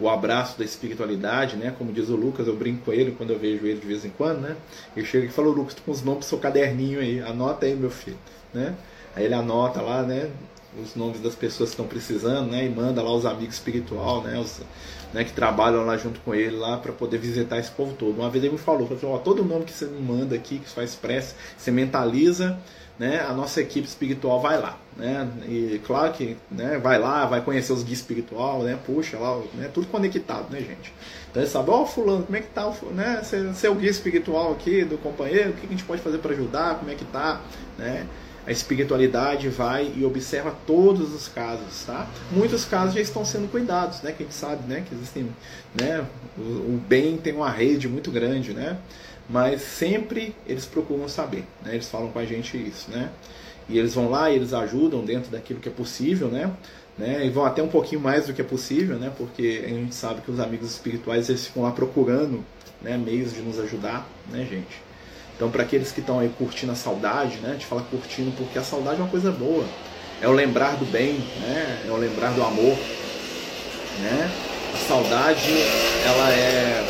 o 0.00 0.08
abraço 0.08 0.58
da 0.58 0.64
espiritualidade, 0.64 1.54
né? 1.54 1.72
Como 1.78 1.92
diz 1.92 2.08
o 2.08 2.16
Lucas, 2.16 2.48
eu 2.48 2.56
brinco 2.56 2.86
com 2.86 2.92
ele 2.92 3.12
quando 3.12 3.30
eu 3.30 3.38
vejo 3.38 3.64
ele 3.64 3.78
de 3.78 3.86
vez 3.86 4.04
em 4.04 4.10
quando, 4.10 4.40
né? 4.40 4.56
Ele 4.96 5.06
chega 5.06 5.26
e 5.26 5.30
fala, 5.30 5.46
Lucas, 5.46 5.74
tô 5.74 5.82
com 5.82 5.92
os 5.92 6.02
nomes 6.02 6.24
do 6.24 6.28
seu 6.28 6.38
caderninho 6.38 6.98
aí, 6.98 7.20
anota 7.20 7.66
aí, 7.66 7.76
meu 7.76 7.90
filho, 7.90 8.18
né? 8.52 8.74
Aí 9.14 9.26
ele 9.26 9.34
anota 9.34 9.80
lá, 9.80 10.02
né? 10.02 10.28
Os 10.82 10.94
nomes 10.94 11.20
das 11.20 11.34
pessoas 11.34 11.70
que 11.70 11.74
estão 11.74 11.86
precisando, 11.86 12.50
né? 12.50 12.64
E 12.64 12.68
manda 12.68 13.02
lá 13.02 13.12
os 13.14 13.24
amigos 13.24 13.54
espiritual, 13.54 14.22
né? 14.22 14.38
Os, 14.38 14.60
né, 15.12 15.24
que 15.24 15.32
trabalham 15.32 15.84
lá 15.84 15.96
junto 15.96 16.20
com 16.20 16.34
ele 16.34 16.56
lá 16.56 16.76
para 16.76 16.92
poder 16.92 17.18
visitar 17.18 17.58
esse 17.58 17.70
povo 17.70 17.94
todo. 17.94 18.20
Uma 18.20 18.28
vez 18.28 18.44
ele 18.44 18.52
me 18.52 18.58
falou, 18.58 18.86
falou, 18.86 19.16
ó, 19.16 19.18
todo 19.18 19.44
nome 19.44 19.64
que 19.64 19.72
você 19.72 19.86
me 19.86 20.00
manda 20.00 20.34
aqui, 20.34 20.58
que 20.58 20.68
faz 20.68 20.94
prece, 20.94 21.34
você 21.56 21.70
mentaliza, 21.70 22.58
né? 22.98 23.20
A 23.20 23.32
nossa 23.32 23.60
equipe 23.60 23.86
espiritual 23.86 24.40
vai 24.40 24.60
lá, 24.60 24.78
né? 24.96 25.28
E 25.48 25.80
claro 25.86 26.12
que, 26.12 26.36
né? 26.50 26.78
Vai 26.78 26.98
lá, 26.98 27.26
vai 27.26 27.40
conhecer 27.40 27.72
os 27.72 27.82
guias 27.82 27.98
espiritual, 27.98 28.62
né? 28.62 28.78
Puxa 28.84 29.18
lá, 29.18 29.40
né? 29.54 29.70
Tudo 29.72 29.86
conectado, 29.86 30.50
né, 30.50 30.60
gente? 30.60 30.92
Então 31.30 31.42
ele 31.42 31.50
sabe, 31.50 31.70
ó, 31.70 31.84
fulano, 31.84 32.24
como 32.24 32.36
é 32.36 32.40
que 32.40 32.48
tá, 32.48 32.72
né? 32.92 33.22
Você 33.22 33.66
é 33.66 33.70
o 33.70 33.74
guia 33.74 33.90
espiritual 33.90 34.52
aqui 34.52 34.84
do 34.84 34.98
companheiro, 34.98 35.50
o 35.50 35.52
que 35.54 35.66
a 35.66 35.70
gente 35.70 35.84
pode 35.84 36.00
fazer 36.00 36.18
para 36.18 36.32
ajudar, 36.32 36.78
como 36.78 36.90
é 36.90 36.94
que 36.94 37.04
tá, 37.04 37.40
né? 37.78 38.06
A 38.46 38.52
espiritualidade 38.52 39.48
vai 39.48 39.92
e 39.96 40.04
observa 40.04 40.54
todos 40.66 41.12
os 41.12 41.26
casos, 41.26 41.84
tá? 41.84 42.08
Muitos 42.30 42.64
casos 42.64 42.94
já 42.94 43.00
estão 43.00 43.24
sendo 43.24 43.50
cuidados, 43.50 44.02
né? 44.02 44.12
Que 44.12 44.22
a 44.22 44.26
gente 44.26 44.36
sabe, 44.36 44.62
né? 44.68 44.84
Que 44.88 44.94
existem, 44.94 45.28
né? 45.74 46.06
O, 46.38 46.40
o 46.40 46.82
bem 46.88 47.16
tem 47.16 47.34
uma 47.34 47.50
rede 47.50 47.88
muito 47.88 48.10
grande, 48.10 48.52
né? 48.52 48.78
Mas 49.28 49.62
sempre 49.62 50.34
eles 50.46 50.64
procuram 50.64 51.08
saber, 51.08 51.44
né? 51.64 51.74
Eles 51.74 51.88
falam 51.88 52.08
com 52.10 52.18
a 52.20 52.24
gente 52.24 52.56
isso, 52.56 52.88
né? 52.90 53.10
E 53.68 53.78
eles 53.78 53.94
vão 53.94 54.08
lá 54.08 54.30
e 54.30 54.36
eles 54.36 54.52
ajudam 54.52 55.04
dentro 55.04 55.30
daquilo 55.30 55.58
que 55.58 55.68
é 55.68 55.72
possível, 55.72 56.28
né? 56.28 56.52
né? 56.96 57.26
E 57.26 57.30
vão 57.30 57.44
até 57.44 57.60
um 57.62 57.68
pouquinho 57.68 58.00
mais 58.00 58.26
do 58.28 58.32
que 58.32 58.40
é 58.40 58.44
possível, 58.44 58.96
né? 58.96 59.12
Porque 59.16 59.64
a 59.64 59.68
gente 59.68 59.94
sabe 59.94 60.20
que 60.20 60.30
os 60.30 60.38
amigos 60.38 60.70
espirituais 60.70 61.28
eles 61.28 61.46
ficam 61.46 61.64
lá 61.64 61.72
procurando, 61.72 62.44
né? 62.80 62.96
Meios 62.96 63.34
de 63.34 63.42
nos 63.42 63.58
ajudar, 63.58 64.08
né, 64.30 64.46
gente? 64.48 64.85
Então, 65.36 65.50
para 65.50 65.62
aqueles 65.62 65.92
que 65.92 66.00
estão 66.00 66.18
aí 66.18 66.30
curtindo 66.38 66.72
a 66.72 66.74
saudade, 66.74 67.36
né? 67.36 67.50
A 67.50 67.52
gente 67.52 67.66
fala 67.66 67.82
curtindo 67.82 68.32
porque 68.32 68.58
a 68.58 68.62
saudade 68.62 68.98
é 68.98 69.02
uma 69.02 69.10
coisa 69.10 69.30
boa. 69.30 69.66
É 70.20 70.26
o 70.26 70.32
lembrar 70.32 70.76
do 70.76 70.86
bem, 70.86 71.18
né? 71.40 71.82
É 71.86 71.90
o 71.90 71.96
lembrar 71.96 72.30
do 72.30 72.42
amor, 72.42 72.76
né? 74.00 74.30
A 74.74 74.88
saudade, 74.88 75.52
ela 76.06 76.30
é 76.30 76.84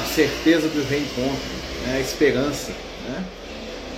a 0.00 0.04
certeza 0.04 0.68
do 0.68 0.88
reencontro, 0.88 1.50
né? 1.84 1.96
a 1.96 2.00
esperança, 2.00 2.70
né? 3.08 3.24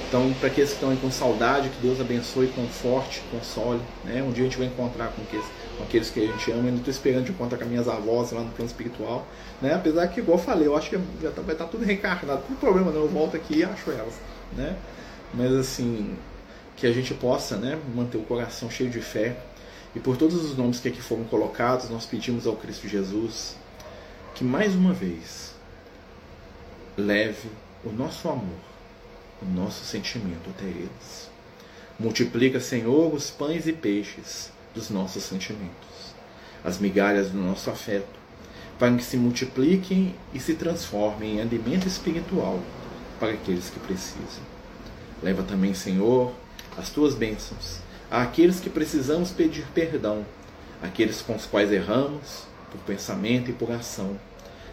Então, 0.08 0.32
para 0.38 0.48
aqueles 0.48 0.70
que 0.70 0.76
estão 0.76 0.90
aí 0.90 0.96
com 0.96 1.10
saudade, 1.10 1.68
que 1.68 1.82
Deus 1.82 2.00
abençoe, 2.00 2.46
conforte, 2.48 3.20
console. 3.30 3.80
Né? 4.04 4.22
Um 4.22 4.30
dia 4.30 4.44
a 4.44 4.46
gente 4.46 4.56
vai 4.56 4.68
encontrar 4.68 5.08
com 5.08 5.22
aqueles, 5.22 5.44
com 5.76 5.84
aqueles 5.84 6.10
que 6.10 6.20
a 6.20 6.26
gente 6.26 6.50
ama. 6.50 6.68
Ainda 6.68 6.78
estou 6.78 6.90
esperando 6.90 7.24
de 7.24 7.32
encontrar 7.32 7.58
com 7.58 7.64
as 7.64 7.70
minhas 7.70 7.88
avós 7.88 8.32
lá 8.32 8.40
no 8.40 8.50
plano 8.50 8.70
espiritual. 8.70 9.26
Né? 9.60 9.74
Apesar 9.74 10.06
que, 10.08 10.20
igual 10.20 10.38
eu 10.38 10.44
falei, 10.44 10.66
eu 10.66 10.76
acho 10.76 10.90
que 10.90 10.98
já 11.22 11.30
tá, 11.30 11.42
vai 11.42 11.54
estar 11.54 11.64
tá 11.64 11.70
tudo 11.70 11.84
reencarnado. 11.84 12.40
Não 12.40 12.48
tem 12.48 12.56
problema, 12.56 12.90
não. 12.90 13.02
Eu 13.02 13.08
volto 13.08 13.36
aqui 13.36 13.58
e 13.58 13.64
acho 13.64 13.90
elas. 13.90 14.14
Né? 14.56 14.76
Mas, 15.32 15.52
assim, 15.52 16.16
que 16.76 16.86
a 16.86 16.92
gente 16.92 17.14
possa 17.14 17.56
né, 17.56 17.78
manter 17.94 18.18
o 18.18 18.22
coração 18.22 18.70
cheio 18.70 18.90
de 18.90 19.00
fé. 19.00 19.36
E 19.94 20.00
por 20.00 20.16
todos 20.16 20.42
os 20.44 20.56
nomes 20.56 20.80
que 20.80 20.88
aqui 20.88 21.00
foram 21.00 21.24
colocados, 21.24 21.88
nós 21.88 22.04
pedimos 22.04 22.46
ao 22.46 22.56
Cristo 22.56 22.88
Jesus 22.88 23.56
que 24.34 24.42
mais 24.42 24.74
uma 24.74 24.92
vez 24.92 25.54
leve 26.96 27.48
o 27.84 27.90
nosso 27.90 28.28
amor 28.28 28.74
o 29.44 29.50
nosso 29.54 29.84
sentimento 29.84 30.50
até 30.50 30.64
eles. 30.64 31.30
Multiplica, 31.98 32.58
Senhor, 32.58 33.12
os 33.12 33.30
pães 33.30 33.66
e 33.66 33.72
peixes 33.72 34.50
dos 34.74 34.90
nossos 34.90 35.22
sentimentos, 35.22 36.14
as 36.64 36.78
migalhas 36.78 37.30
do 37.30 37.38
nosso 37.38 37.70
afeto, 37.70 38.24
para 38.78 38.94
que 38.96 39.04
se 39.04 39.16
multipliquem 39.16 40.14
e 40.32 40.40
se 40.40 40.54
transformem 40.54 41.36
em 41.36 41.40
alimento 41.40 41.86
espiritual 41.86 42.60
para 43.20 43.32
aqueles 43.32 43.70
que 43.70 43.78
precisam. 43.80 44.42
Leva 45.22 45.42
também, 45.42 45.74
Senhor, 45.74 46.32
as 46.76 46.90
tuas 46.90 47.14
bênçãos 47.14 47.84
àqueles 48.10 48.60
que 48.60 48.70
precisamos 48.70 49.30
pedir 49.30 49.66
perdão, 49.74 50.24
aqueles 50.82 51.20
com 51.22 51.34
os 51.34 51.46
quais 51.46 51.72
erramos, 51.72 52.44
por 52.70 52.80
pensamento 52.82 53.50
e 53.50 53.54
por 53.54 53.70
ação. 53.70 54.18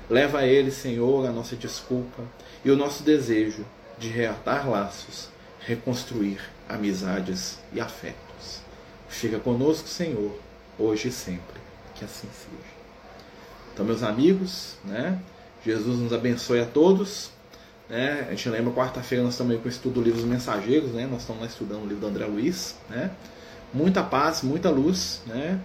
Leva 0.09 0.39
a 0.39 0.47
eles, 0.47 0.75
Senhor, 0.75 1.25
a 1.25 1.31
nossa 1.31 1.55
desculpa 1.55 2.23
e 2.63 2.69
o 2.69 2.75
nosso 2.75 3.03
desejo 3.03 3.65
de 3.97 4.09
reatar 4.09 4.69
laços, 4.69 5.29
reconstruir 5.59 6.39
amizades 6.67 7.59
e 7.73 7.79
afetos. 7.79 8.30
Fica 9.11 9.39
conosco, 9.39 9.87
Senhor, 9.87 10.31
hoje 10.79 11.09
e 11.09 11.11
sempre. 11.11 11.61
Que 11.95 12.05
assim 12.05 12.27
seja. 12.33 12.71
Então, 13.73 13.85
meus 13.85 14.01
amigos, 14.01 14.75
né? 14.83 15.19
Jesus 15.63 15.99
nos 15.99 16.11
abençoe 16.11 16.59
a 16.59 16.65
todos. 16.65 17.29
Né? 17.87 18.25
A 18.27 18.31
gente 18.31 18.49
lembra, 18.49 18.73
quarta-feira 18.73 19.23
nós 19.23 19.33
estamos 19.33 19.53
aí 19.53 19.59
com 19.59 19.67
o 19.67 19.71
estudo 19.71 19.95
do 19.95 20.01
livro 20.01 20.19
dos 20.19 20.27
mensageiros, 20.27 20.91
né? 20.91 21.05
Nós 21.05 21.21
estamos 21.21 21.41
lá 21.41 21.47
estudando 21.47 21.83
o 21.83 21.87
livro 21.87 21.99
do 21.99 22.07
André 22.07 22.25
Luiz, 22.25 22.75
né? 22.89 23.11
Muita 23.73 24.01
paz, 24.01 24.41
muita 24.41 24.69
luz, 24.69 25.21
né? 25.27 25.59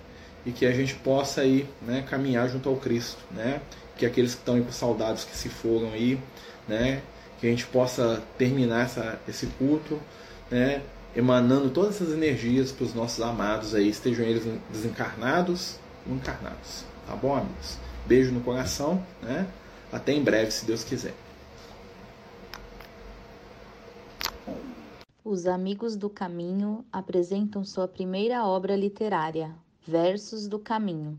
E 0.45 0.53
que 0.53 0.67
a 0.67 0.73
gente 0.73 0.95
possa 0.95 1.41
aí, 1.41 1.69
né, 1.83 2.05
caminhar 2.09 2.49
junto 2.49 2.69
ao 2.69 2.77
Cristo, 2.77 3.19
né? 3.31 3.61
Que 3.97 4.05
aqueles 4.05 4.35
que 4.35 4.41
estão 4.41 4.57
aí 4.57 4.63
com 4.63 4.73
saudades 4.73 5.25
que 5.25 5.37
se 5.37 5.49
foram 5.49 5.93
aí, 5.93 6.21
né? 6.69 7.01
que 7.41 7.47
a 7.47 7.51
gente 7.51 7.67
possa 7.67 8.23
terminar 8.39 8.85
essa, 8.85 9.19
esse 9.29 9.47
culto, 9.59 10.01
né, 10.51 10.83
emanando 11.17 11.71
todas 11.71 11.97
essas 11.97 12.13
energias 12.13 12.71
para 12.71 12.85
os 12.85 12.95
nossos 12.95 13.23
amados 13.23 13.75
aí, 13.75 13.89
estejam 13.89 14.27
eles 14.27 14.45
desencarnados 14.71 15.79
ou 16.07 16.15
encarnados. 16.15 16.85
Tá 17.07 17.17
bom, 17.17 17.35
amigos? 17.35 17.79
Beijo 18.05 18.33
no 18.33 18.43
coração, 18.43 19.03
né? 19.23 19.49
Até 19.91 20.13
em 20.13 20.23
breve, 20.23 20.51
se 20.51 20.67
Deus 20.67 20.85
quiser. 20.85 21.15
Os 25.25 25.47
Amigos 25.47 25.97
do 25.97 26.11
Caminho 26.11 26.85
apresentam 26.93 27.65
sua 27.65 27.89
primeira 27.89 28.45
obra 28.45 28.77
literária, 28.77 29.55
Versos 29.85 30.47
do 30.47 30.59
Caminho, 30.59 31.19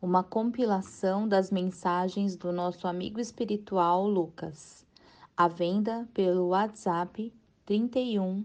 uma 0.00 0.24
compilação 0.24 1.28
das 1.28 1.50
mensagens 1.50 2.34
do 2.34 2.50
nosso 2.50 2.88
amigo 2.88 3.20
espiritual 3.20 4.08
Lucas 4.08 4.86
à 5.36 5.46
venda 5.46 6.08
pelo 6.12 6.48
WhatsApp 6.48 7.32
31 7.64 8.44